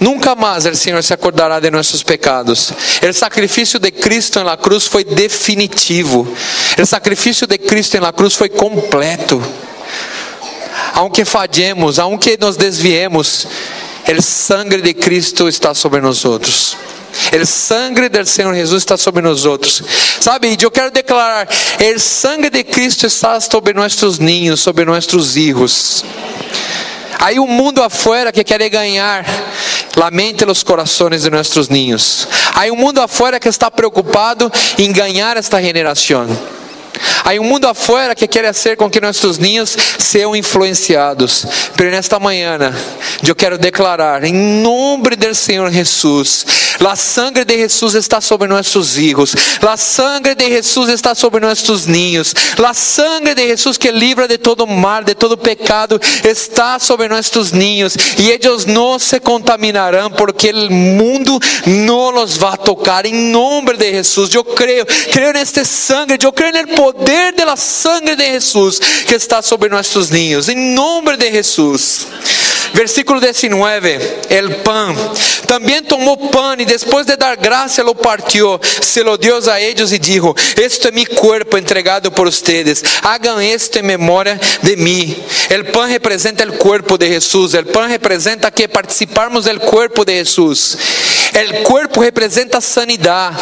Nunca 0.00 0.36
mais 0.36 0.64
o 0.64 0.74
Senhor 0.76 1.02
se 1.02 1.12
acordará 1.12 1.58
de 1.58 1.72
nossos 1.72 2.04
pecados. 2.04 2.72
O 3.02 3.12
sacrifício 3.12 3.80
de 3.80 3.90
Cristo 3.90 4.44
na 4.44 4.56
cruz 4.56 4.86
foi 4.86 5.02
definitivo. 5.02 6.32
O 6.80 6.86
sacrifício 6.86 7.48
de 7.48 7.58
Cristo 7.58 8.00
na 8.00 8.12
cruz 8.12 8.36
foi 8.36 8.48
completo. 8.48 9.42
Aunque 10.94 11.24
fallemos, 11.24 11.98
aunque 11.98 12.38
nos 12.40 12.56
desviemos, 12.56 13.48
o 14.06 14.22
sangue 14.22 14.80
de 14.80 14.94
Cristo 14.94 15.48
está 15.48 15.74
sobre 15.74 16.00
nós 16.00 16.24
outros. 16.24 16.76
O 17.40 17.46
sangue 17.46 18.08
do 18.08 18.24
Senhor 18.26 18.54
Jesus 18.54 18.82
está 18.82 18.96
sobre 18.96 19.22
nós 19.22 19.44
outros. 19.44 19.82
Sabe, 20.20 20.56
eu 20.60 20.70
quero 20.70 20.90
declarar: 20.90 21.48
o 21.48 21.98
sangue 21.98 22.50
de 22.50 22.64
Cristo 22.64 23.06
está 23.06 23.40
sobre 23.40 23.74
nossos 23.74 24.18
ninhos, 24.18 24.60
sobre 24.60 24.84
nossos 24.84 25.34
filhos. 25.34 26.04
Hay 27.20 27.38
un 27.38 27.50
mundo 27.50 27.82
afuera 27.82 28.30
que 28.30 28.44
quiere 28.44 28.68
ganhar 28.68 29.24
la 29.96 30.10
mente 30.10 30.44
e 30.44 30.50
os 30.50 30.62
corações 30.62 31.22
de 31.22 31.30
nossos 31.30 31.68
niños. 31.68 32.28
Hay 32.54 32.70
un 32.70 32.78
mundo 32.78 33.00
afuera 33.00 33.40
que 33.40 33.48
está 33.48 33.70
preocupado 33.70 34.50
em 34.78 34.92
ganhar 34.92 35.36
esta 35.36 35.58
generação. 37.28 37.38
Há 37.38 37.40
um 37.40 37.44
mundo 37.44 37.66
afuera 37.66 38.14
que 38.14 38.26
quer 38.26 38.44
fazer 38.46 38.76
com 38.76 38.88
que 38.88 39.00
nossos 39.00 39.38
ninhos 39.38 39.76
sejam 39.98 40.34
influenciados. 40.34 41.44
Pero 41.76 41.90
nesta 41.90 42.18
manhã, 42.18 42.58
eu 43.26 43.34
quero 43.34 43.58
declarar, 43.58 44.24
em 44.24 44.32
nome 44.32 45.16
do 45.16 45.34
Senhor 45.34 45.70
Jesus, 45.70 46.46
a 46.86 46.96
sangre 46.96 47.44
de 47.44 47.56
Jesus 47.56 47.94
está 47.94 48.20
sobre 48.20 48.48
nossos 48.48 48.94
filhos, 48.94 49.34
a 49.60 49.76
sangre 49.76 50.34
de 50.34 50.48
Jesus 50.48 50.88
está 50.88 51.14
sobre 51.14 51.40
nossos 51.40 51.86
ninhos, 51.86 52.32
a 52.64 52.72
sangre 52.72 53.34
de 53.34 53.48
Jesus 53.48 53.76
que 53.76 53.90
livra 53.90 54.28
de 54.28 54.38
todo 54.38 54.66
mal, 54.66 55.02
de 55.02 55.14
todo 55.14 55.36
pecado, 55.36 56.00
está 56.24 56.78
sobre 56.78 57.08
nossos 57.08 57.52
ninhos, 57.52 57.96
e 58.18 58.30
eles 58.30 58.64
não 58.64 58.98
se 58.98 59.18
contaminarão, 59.20 60.10
porque 60.10 60.50
o 60.50 60.70
mundo 60.70 61.38
não 61.66 62.10
los 62.10 62.36
vai 62.36 62.56
tocar. 62.56 63.04
Em 63.04 63.14
nome 63.14 63.76
de 63.76 63.92
Jesus, 63.92 64.32
eu 64.32 64.44
creio, 64.44 64.86
creio 65.12 65.32
neste 65.32 65.64
sangue, 65.64 66.16
eu 66.22 66.32
creio 66.32 66.52
no 66.52 66.74
poder 66.74 67.17
da 67.32 67.56
sangre 67.56 68.16
de 68.16 68.32
Jesus 68.32 68.78
que 69.06 69.14
está 69.14 69.42
sobre 69.42 69.68
nossos 69.68 70.10
ninhos, 70.10 70.48
em 70.48 70.74
nome 70.74 71.16
de 71.16 71.30
Jesus. 71.32 72.06
Versículo 72.74 73.20
19: 73.20 73.98
El 74.28 74.56
pan. 74.56 74.94
Também 75.46 75.82
tomou 75.82 76.16
pan 76.28 76.56
e 76.58 76.64
depois 76.66 77.06
de 77.06 77.16
dar 77.16 77.34
graça, 77.36 77.82
lo 77.82 77.94
partió, 77.94 78.60
se 78.82 79.02
lo 79.02 79.16
dio 79.16 79.38
a 79.50 79.60
ellos 79.60 79.92
e 79.92 79.98
dijo: 79.98 80.34
Este 80.56 80.88
é 80.88 80.92
mi 80.92 81.06
cuerpo 81.06 81.56
entregado 81.56 82.10
por 82.12 82.26
ustedes. 82.26 82.84
Hagan 83.02 83.40
esto 83.40 83.78
en 83.78 83.86
memória 83.86 84.38
de 84.62 84.76
mim. 84.76 85.16
El 85.48 85.66
pan 85.66 85.90
representa 85.90 86.42
el 86.42 86.52
cuerpo 86.52 86.98
de 86.98 87.08
Jesús. 87.08 87.54
El 87.54 87.66
pan 87.66 87.88
representa 87.88 88.50
que 88.50 88.68
participarmos 88.68 89.44
del 89.44 89.58
cuerpo 89.58 90.04
de 90.04 90.14
Jesús. 90.14 90.76
El 91.32 91.62
cuerpo 91.62 92.02
representa 92.02 92.60
sanidad. 92.60 93.32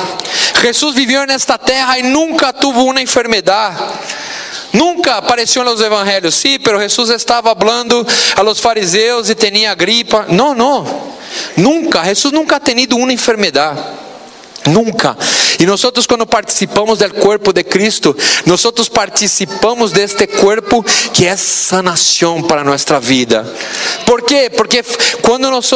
Jesús 0.61 0.95
vivió 0.95 1.23
en 1.23 1.31
esta 1.31 1.59
terra 1.59 1.99
y 1.99 2.03
nunca 2.03 2.53
tuvo 2.53 2.85
una 2.85 3.01
enfermedad. 3.01 3.73
Nunca 4.73 5.17
apareceu 5.17 5.65
nos 5.65 5.81
evangelhos, 5.81 6.35
sim, 6.35 6.59
pero 6.59 6.79
Jesus 6.79 7.09
estava 7.11 7.55
falando 7.55 8.07
a 8.37 8.43
los 8.43 8.61
fariseus 8.61 9.31
e 9.31 9.35
tinha 9.35 9.75
gripa. 9.75 10.27
Não, 10.29 10.55
não, 10.55 10.85
nunca. 11.57 12.05
Jesus 12.05 12.33
nunca 12.33 12.57
ha 12.57 12.61
tenido 12.61 12.97
uma 12.97 13.13
enfermidade. 13.13 13.81
Nunca. 14.67 15.17
E 15.59 15.65
nós 15.65 15.83
quando 16.09 16.27
participamos 16.27 16.99
do 16.99 17.15
corpo 17.15 17.53
de 17.53 17.63
Cristo, 17.63 18.17
nós 18.45 18.63
participamos 18.89 19.93
deste 19.93 20.27
corpo 20.27 20.85
que 21.13 21.27
é 21.27 21.37
sanação 21.37 22.43
para 22.43 22.65
nossa 22.65 23.01
vida. 23.01 23.47
¿Por 24.05 24.23
quê? 24.23 24.51
Porque 24.51 24.83
quando 25.23 25.51
nós 25.51 25.71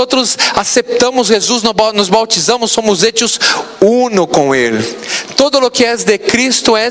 aceptamos 0.54 1.28
Jesus, 1.28 1.62
nos 1.94 2.08
bautizamos, 2.08 2.72
somos 2.72 3.02
hechos 3.02 3.38
uno 3.80 4.26
com 4.26 4.54
Ele. 4.54 4.82
Todo 5.36 5.60
lo 5.60 5.70
que 5.70 5.84
é 5.84 5.96
de 5.96 6.18
Cristo 6.18 6.76
é 6.76 6.90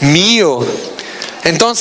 mío. 0.00 0.66
Então, 1.44 1.72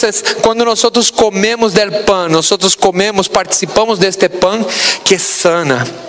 quando 0.42 0.64
nós 0.66 0.82
comemos 1.12 1.74
del 1.74 2.04
pan, 2.04 2.30
nós 2.30 2.50
comemos, 2.76 3.28
participamos 3.28 4.00
deste 4.00 4.30
pan 4.30 4.66
que 5.04 5.20
sana. 5.20 6.09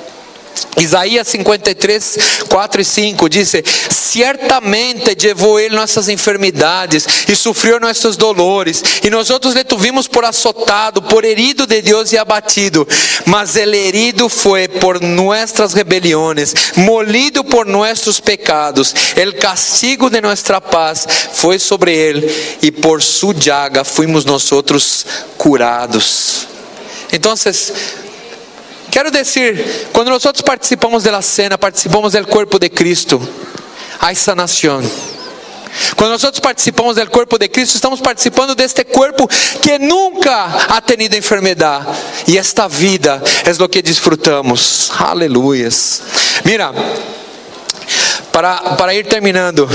Isaías 0.78 1.28
53, 1.28 2.18
4 2.48 2.80
e 2.80 2.84
5 2.84 3.28
diz: 3.28 3.52
Certamente 3.90 5.16
levou 5.26 5.58
ele 5.58 5.76
nossas 5.76 6.08
enfermidades 6.08 7.06
e 7.28 7.36
sofreu 7.36 7.78
nossos 7.80 8.16
dolores, 8.16 8.82
e 9.02 9.10
nós 9.10 9.30
outros 9.30 9.54
le 9.54 9.64
tuvimos 9.64 10.06
por 10.06 10.24
azotado, 10.24 11.02
por 11.02 11.24
herido 11.24 11.66
de 11.66 11.80
Deus 11.82 12.12
e 12.12 12.18
abatido, 12.18 12.86
mas 13.26 13.56
ele 13.56 13.76
herido 13.76 14.28
foi 14.28 14.68
por 14.68 15.00
nossas 15.00 15.72
rebeliões, 15.72 16.54
molido 16.76 17.44
por 17.44 17.66
nossos 17.66 18.20
pecados, 18.20 18.94
el 19.16 19.34
castigo 19.34 20.10
de 20.10 20.20
nossa 20.20 20.60
paz 20.60 21.06
foi 21.34 21.58
sobre 21.58 21.94
ele, 21.94 22.58
e 22.62 22.70
por 22.70 23.02
sua 23.02 23.34
llaga 23.34 23.84
fuimos 23.84 24.24
nós 24.24 24.50
outros 24.52 25.06
curados. 25.36 26.48
Então, 27.12 27.34
Quero 28.90 29.10
dizer, 29.10 29.88
quando 29.92 30.08
nós 30.08 30.22
participamos 30.44 31.04
da 31.04 31.22
cena, 31.22 31.56
participamos 31.56 32.12
do 32.12 32.26
corpo 32.26 32.58
de 32.58 32.68
Cristo, 32.68 33.20
há 34.00 34.14
sanação. 34.14 34.82
Quando 35.96 36.20
nós 36.20 36.40
participamos 36.40 36.96
do 36.96 37.10
corpo 37.10 37.38
de 37.38 37.48
Cristo, 37.48 37.76
estamos 37.76 38.00
participando 38.00 38.54
deste 38.54 38.84
corpo 38.84 39.28
que 39.62 39.78
nunca 39.78 40.46
ha 40.68 40.80
tenido 40.80 41.16
enfermidade. 41.16 41.86
E 42.26 42.36
esta 42.36 42.66
vida 42.68 43.22
é 43.44 43.62
o 43.62 43.68
que 43.68 43.80
disfrutamos. 43.80 44.90
Aleluias. 44.98 46.02
Mira, 46.44 46.72
para, 48.32 48.56
para 48.76 48.94
ir 48.94 49.06
terminando, 49.06 49.68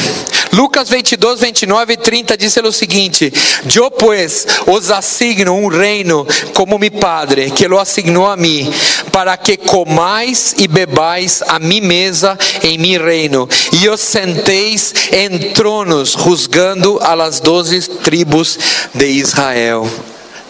Lucas 0.56 0.90
22, 0.90 1.42
29 1.42 1.94
e 1.94 1.98
30 1.98 2.38
diz 2.38 2.56
o 2.56 2.72
seguinte: 2.72 3.32
Eu, 3.76 3.92
pues, 3.92 4.48
os 4.66 4.90
assigno 4.90 5.54
um 5.54 5.68
reino 5.68 6.26
como 6.54 6.80
mi 6.80 6.90
Padre, 6.90 7.52
que 7.52 7.68
lo 7.68 7.78
asignou 7.78 8.26
a 8.26 8.38
mim, 8.38 8.72
para 9.12 9.36
que 9.36 9.58
comais 9.58 10.56
e 10.58 10.66
bebais 10.66 11.44
a 11.46 11.60
mi 11.60 11.82
mesa 11.82 12.38
em 12.64 12.78
mi 12.78 12.98
reino, 12.98 13.50
e 13.74 13.90
os 13.90 14.00
senteis 14.00 14.94
em 15.12 15.52
tronos, 15.52 16.12
juzgando 16.12 17.00
a 17.02 17.14
las 17.14 17.42
doze 17.42 17.82
tribos 18.04 18.58
de 18.94 19.08
Israel. 19.08 19.86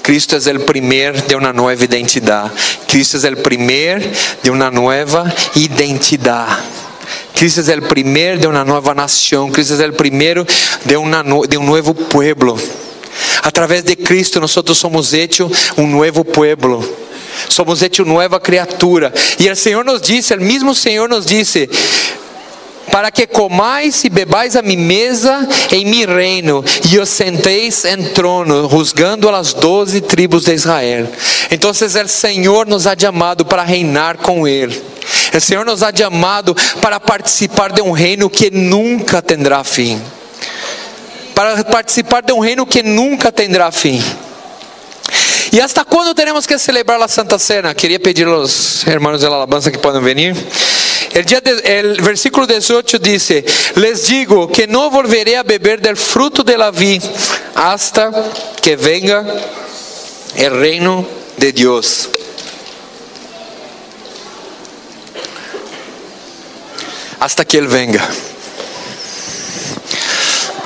Cristo 0.04 0.36
é 0.36 0.54
o 0.54 0.60
primeiro 0.60 1.20
de 1.24 1.36
uma 1.36 1.52
nova 1.52 1.84
identidade. 1.84 2.52
Cristo 2.88 3.18
é 3.26 3.32
o 3.32 3.38
primeiro 3.38 4.08
de 4.44 4.52
uma 4.52 4.70
nova 4.70 5.34
identidade. 5.56 6.85
Cristo 7.36 7.70
é 7.70 7.76
o 7.76 7.82
primeiro 7.82 8.40
de 8.40 8.48
uma 8.48 8.64
nova 8.64 8.94
nação. 8.94 9.52
Cristo 9.52 9.82
é 9.82 9.88
o 9.88 9.94
primeiro 9.94 10.46
de, 10.86 10.96
uma, 10.96 11.24
de 11.48 11.58
um 11.58 11.66
novo 11.66 11.94
pueblo. 11.94 12.60
Através 13.44 13.84
de 13.84 13.96
Cristo, 13.96 14.40
nós 14.40 14.52
somos 14.52 15.14
hechos 15.14 15.52
um 15.78 15.88
novo 15.88 16.24
pueblo. 16.24 16.84
Somos 17.50 17.82
hechos 17.82 18.08
nova 18.08 18.40
criatura. 18.40 19.14
E 19.38 19.50
o 19.50 19.56
Senhor 19.56 19.84
nos 19.84 20.02
disse, 20.02 20.34
o 20.34 20.42
mesmo 20.42 20.74
Senhor 20.74 21.10
nos 21.10 21.26
disse: 21.26 21.70
para 22.92 23.12
que 23.12 23.28
comais 23.28 24.06
e 24.06 24.10
bebais 24.10 24.56
a 24.56 24.62
mi 24.62 24.78
mesa 24.78 25.46
em 25.70 25.86
mi 25.86 26.06
reino, 26.06 26.64
e 26.90 26.98
os 26.98 27.10
senteis 27.10 27.84
em 27.84 28.02
trono, 28.14 28.70
juzgando 28.70 29.28
as 29.30 29.54
doze 29.54 30.00
tribos 30.00 30.46
de 30.46 30.54
Israel. 30.54 31.06
Então, 31.52 31.72
o 31.72 32.08
Senhor 32.08 32.66
nos 32.66 32.88
ha 32.88 32.96
chamado 32.98 33.44
para 33.44 33.64
reinar 33.64 34.18
com 34.18 34.48
Ele. 34.48 34.82
O 35.36 35.40
Senhor 35.42 35.66
nos 35.66 35.84
ha 35.84 35.92
chamado 35.92 36.56
para 36.82 37.00
participar 37.00 37.74
de 37.74 37.82
um 37.82 37.92
reino 37.92 38.30
que 38.30 38.50
nunca 38.50 39.22
terá 39.22 39.64
fim. 39.64 40.02
Para 41.34 41.62
participar 41.66 42.24
de 42.24 42.32
um 42.32 42.40
reino 42.40 42.66
que 42.66 42.82
nunca 42.82 43.32
terá 43.32 43.72
fim. 43.72 44.02
E 45.52 45.60
hasta 45.60 45.84
quando 45.84 46.14
teremos 46.14 46.46
que 46.46 46.58
celebrar 46.58 47.02
a 47.02 47.08
Santa 47.08 47.38
Cena? 47.38 47.74
Queria 47.76 48.00
pedir 48.00 48.28
aos 48.28 48.86
irmãos 48.88 49.22
da 49.22 49.28
alabança 49.28 49.72
que 49.72 49.78
podem 49.78 50.02
vir. 50.02 50.36
El, 51.14 51.24
de, 51.24 51.80
el 51.80 52.02
versículo 52.02 52.48
18 52.48 53.00
dice: 53.00 53.46
Les 53.76 54.08
digo 54.08 54.48
que 54.48 54.68
no 54.68 54.90
volveré 54.90 55.38
a 55.38 55.44
beber 55.44 55.82
del 55.82 55.98
fruto 55.98 56.44
de 56.44 56.58
la 56.58 56.72
vid 56.72 57.04
hasta 57.56 58.12
que 58.62 58.76
venga 58.76 59.26
el 60.36 60.60
reino 60.60 61.06
de 61.38 61.52
Dios. 61.52 62.10
Hasta 67.26 67.44
que 67.44 67.58
Él 67.58 67.68
venga. 67.68 68.08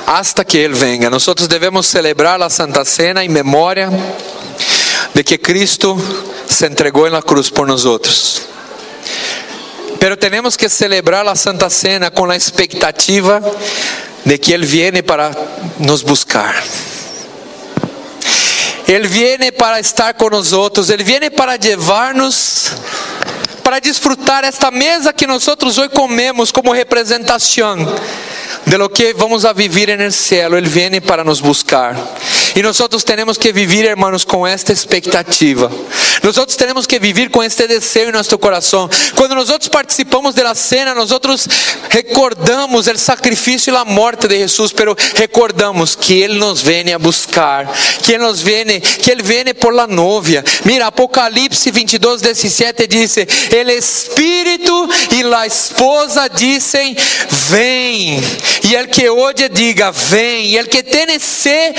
Hasta 0.04 0.44
que 0.44 0.62
Él 0.62 0.74
venga. 0.74 1.08
Nosotros 1.08 1.48
debemos 1.48 1.86
celebrar 1.86 2.38
la 2.38 2.50
Santa 2.50 2.84
Cena 2.84 3.24
en 3.24 3.32
memoria 3.32 3.88
de 5.14 5.24
que 5.24 5.40
Cristo 5.40 5.96
se 6.46 6.66
entregou 6.66 7.08
na 7.08 7.22
cruz 7.22 7.50
por 7.50 7.66
nós. 7.66 8.42
Pero 9.98 10.18
tenemos 10.18 10.54
que 10.54 10.68
celebrar 10.68 11.26
a 11.26 11.34
Santa 11.34 11.70
Cena 11.70 12.10
com 12.10 12.30
a 12.30 12.36
expectativa 12.36 13.40
de 14.26 14.38
que 14.38 14.52
Ele 14.52 14.66
viene 14.66 15.02
para 15.02 15.30
nos 15.78 16.02
buscar. 16.02 16.62
Ele 18.86 19.08
viene 19.08 19.50
para 19.50 19.80
estar 19.80 20.14
outros, 20.52 20.90
Ele 20.90 21.04
viene 21.04 21.30
para 21.30 21.56
levar-nos 21.56 22.72
para 23.60 23.80
desfrutar 23.80 24.44
esta 24.44 24.70
mesa 24.70 25.12
que 25.12 25.26
nós 25.26 25.46
hoje 25.46 25.88
comemos 25.90 26.50
como 26.50 26.72
representação 26.72 27.76
de 28.66 28.76
lo 28.76 28.88
que 28.88 29.12
vamos 29.14 29.44
a 29.44 29.52
vivir 29.52 29.90
en 29.90 30.00
el 30.00 30.12
cielo. 30.12 30.56
Él 30.56 30.68
viene 30.68 31.00
para 31.00 31.24
nos 31.24 31.40
buscar. 31.40 31.96
Y 32.54 32.62
nosotros 32.62 33.04
tenemos 33.04 33.38
que 33.38 33.52
vivir, 33.52 33.86
hermanos, 33.86 34.24
con 34.26 34.48
esta 34.48 34.72
expectativa. 34.72 35.70
Nosotros 36.22 36.56
tenemos 36.56 36.86
que 36.86 36.98
vivir 36.98 37.30
con 37.30 37.44
este 37.44 37.66
deseo 37.66 38.06
en 38.06 38.12
nuestro 38.12 38.38
corazón. 38.38 38.90
Cuando 39.16 39.34
nosotros 39.34 39.68
participamos 39.68 40.34
de 40.34 40.44
la 40.44 40.54
cena, 40.54 40.94
nosotros 40.94 41.48
recordamos 41.90 42.86
el 42.86 42.98
sacrificio 42.98 43.72
y 43.72 43.76
la 43.76 43.84
muerte 43.84 44.28
de 44.28 44.38
Jesús, 44.38 44.72
pero 44.72 44.96
recordamos 45.14 45.96
que 45.96 46.24
Él 46.24 46.38
nos 46.38 46.62
viene 46.62 46.92
a 46.92 46.98
buscar, 46.98 47.70
que 48.04 48.14
Él 48.14 48.20
nos 48.20 48.42
viene, 48.42 48.80
que 48.80 49.12
Él 49.12 49.22
viene 49.22 49.54
por 49.54 49.74
la 49.74 49.86
novia. 49.86 50.44
Mira, 50.64 50.88
Apocalipse 50.88 51.70
22, 51.70 52.22
17 52.22 52.86
dice, 52.86 53.26
el 53.50 53.70
Espíritu 53.70 54.88
y 55.12 55.22
la 55.22 55.46
esposa 55.46 56.28
dicen, 56.28 56.96
ven. 57.50 58.22
E 58.62 58.74
el 58.74 58.88
que 58.88 59.08
oye 59.08 59.48
diga, 59.48 59.92
vem. 60.10 60.54
E 60.54 60.58
el 60.58 60.68
que 60.68 60.82
tiene 60.82 61.18
sed, 61.18 61.74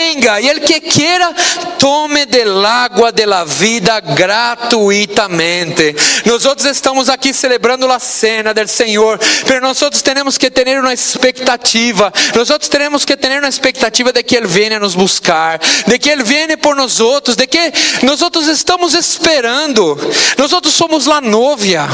venga. 0.00 0.40
E 0.40 0.48
el 0.48 0.60
que 0.60 0.80
quiera, 0.80 1.34
tome 1.78 2.26
del 2.26 2.64
agua 2.64 3.12
de 3.12 3.26
la 3.26 3.44
vida 3.44 4.00
gratuitamente. 4.00 5.94
Nós 6.24 6.44
estamos 6.64 7.08
aqui 7.08 7.34
celebrando 7.34 7.90
a 7.90 7.98
cena 7.98 8.54
del 8.54 8.68
Senhor, 8.68 9.18
pero 9.46 9.60
nós 9.60 9.78
temos 10.02 10.38
que 10.38 10.50
ter 10.50 10.78
uma 10.78 10.92
expectativa. 10.92 12.12
Nós 12.34 12.48
temos 12.68 13.04
que 13.04 13.16
ter 13.16 13.38
uma 13.38 13.48
expectativa 13.48 14.12
de 14.12 14.22
que 14.22 14.36
Ele 14.36 14.46
venha 14.46 14.78
nos 14.78 14.94
buscar, 14.94 15.58
de 15.58 15.98
que 15.98 16.08
Ele 16.08 16.22
venha 16.22 16.56
por 16.56 16.74
nós 16.74 17.00
outros, 17.00 17.36
de 17.36 17.46
que 17.46 17.72
nós 18.02 18.20
estamos 18.48 18.94
esperando. 18.94 19.98
Nós 20.38 20.50
somos 20.72 21.08
a 21.08 21.20
novia. 21.20 21.86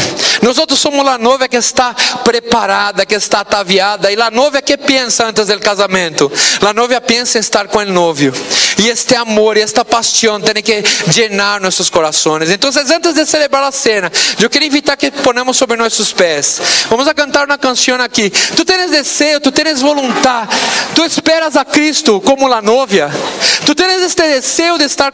Nós 0.42 0.56
somos 0.78 1.06
a 1.08 1.18
novia 1.18 1.48
que 1.48 1.56
está 1.56 1.94
preparada, 2.22 3.04
que 3.04 3.14
está 3.14 3.40
ataviada. 3.40 4.12
E 4.12 4.20
a 4.20 4.30
novia 4.30 4.62
que 4.62 4.76
pensa 4.76 5.26
antes 5.26 5.46
do 5.46 5.58
casamento? 5.58 6.30
A 6.60 6.72
novia 6.72 7.00
em 7.16 7.38
estar 7.38 7.66
com 7.68 7.78
o 7.78 7.84
novio. 7.96 8.30
E 8.78 8.90
este 8.90 9.16
amor 9.16 9.56
esta 9.56 9.82
paixão 9.82 10.38
tem 10.38 10.62
que 10.62 10.84
llenar 11.14 11.60
nossos 11.62 11.88
corações. 11.88 12.50
Então, 12.50 12.68
antes 12.68 13.14
de 13.14 13.24
celebrar 13.24 13.62
a 13.62 13.72
cena, 13.72 14.12
eu 14.38 14.50
queria 14.50 14.68
invitar 14.68 14.96
que 14.98 15.10
ponemos 15.10 15.56
sobre 15.56 15.78
nossos 15.78 16.12
pés. 16.12 16.60
Vamos 16.90 17.08
a 17.08 17.14
cantar 17.14 17.46
uma 17.46 17.56
canção 17.56 17.98
aqui. 18.02 18.28
Tu 18.28 18.64
tens 18.66 18.90
desejo, 18.90 19.40
tu 19.40 19.50
tens 19.50 19.80
vontade. 19.80 20.50
Tu 20.94 21.04
esperas 21.04 21.56
a 21.56 21.64
Cristo 21.64 22.20
como 22.20 22.52
a 22.52 22.60
novia. 22.60 23.10
Tu 23.64 23.74
tens 23.74 24.02
este 24.02 24.22
desejo 24.22 24.76
de 24.76 24.84
estar. 24.84 25.12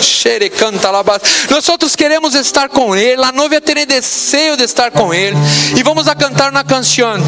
Xere 0.00 0.48
canta 0.48 0.90
Nós 1.50 1.94
queremos 1.94 2.34
estar 2.34 2.70
com 2.70 2.96
Ele. 2.96 3.22
A 3.22 3.32
novia 3.32 3.60
tem 3.60 3.86
desejo 3.86 4.56
de 4.56 4.64
estar 4.64 4.90
com 4.90 5.12
Ele. 5.12 5.36
E 5.76 5.82
vamos 5.82 6.08
a 6.08 6.14
cantar 6.14 6.50
uma 6.50 6.64
canção. 6.64 7.18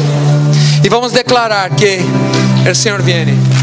E 0.83 0.89
vamos 0.89 1.11
declarar 1.11 1.69
que 1.75 1.99
o 2.69 2.73
Senhor 2.73 3.01
viene. 3.03 3.60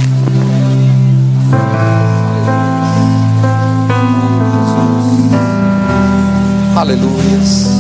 Aleluia. 6.79 7.78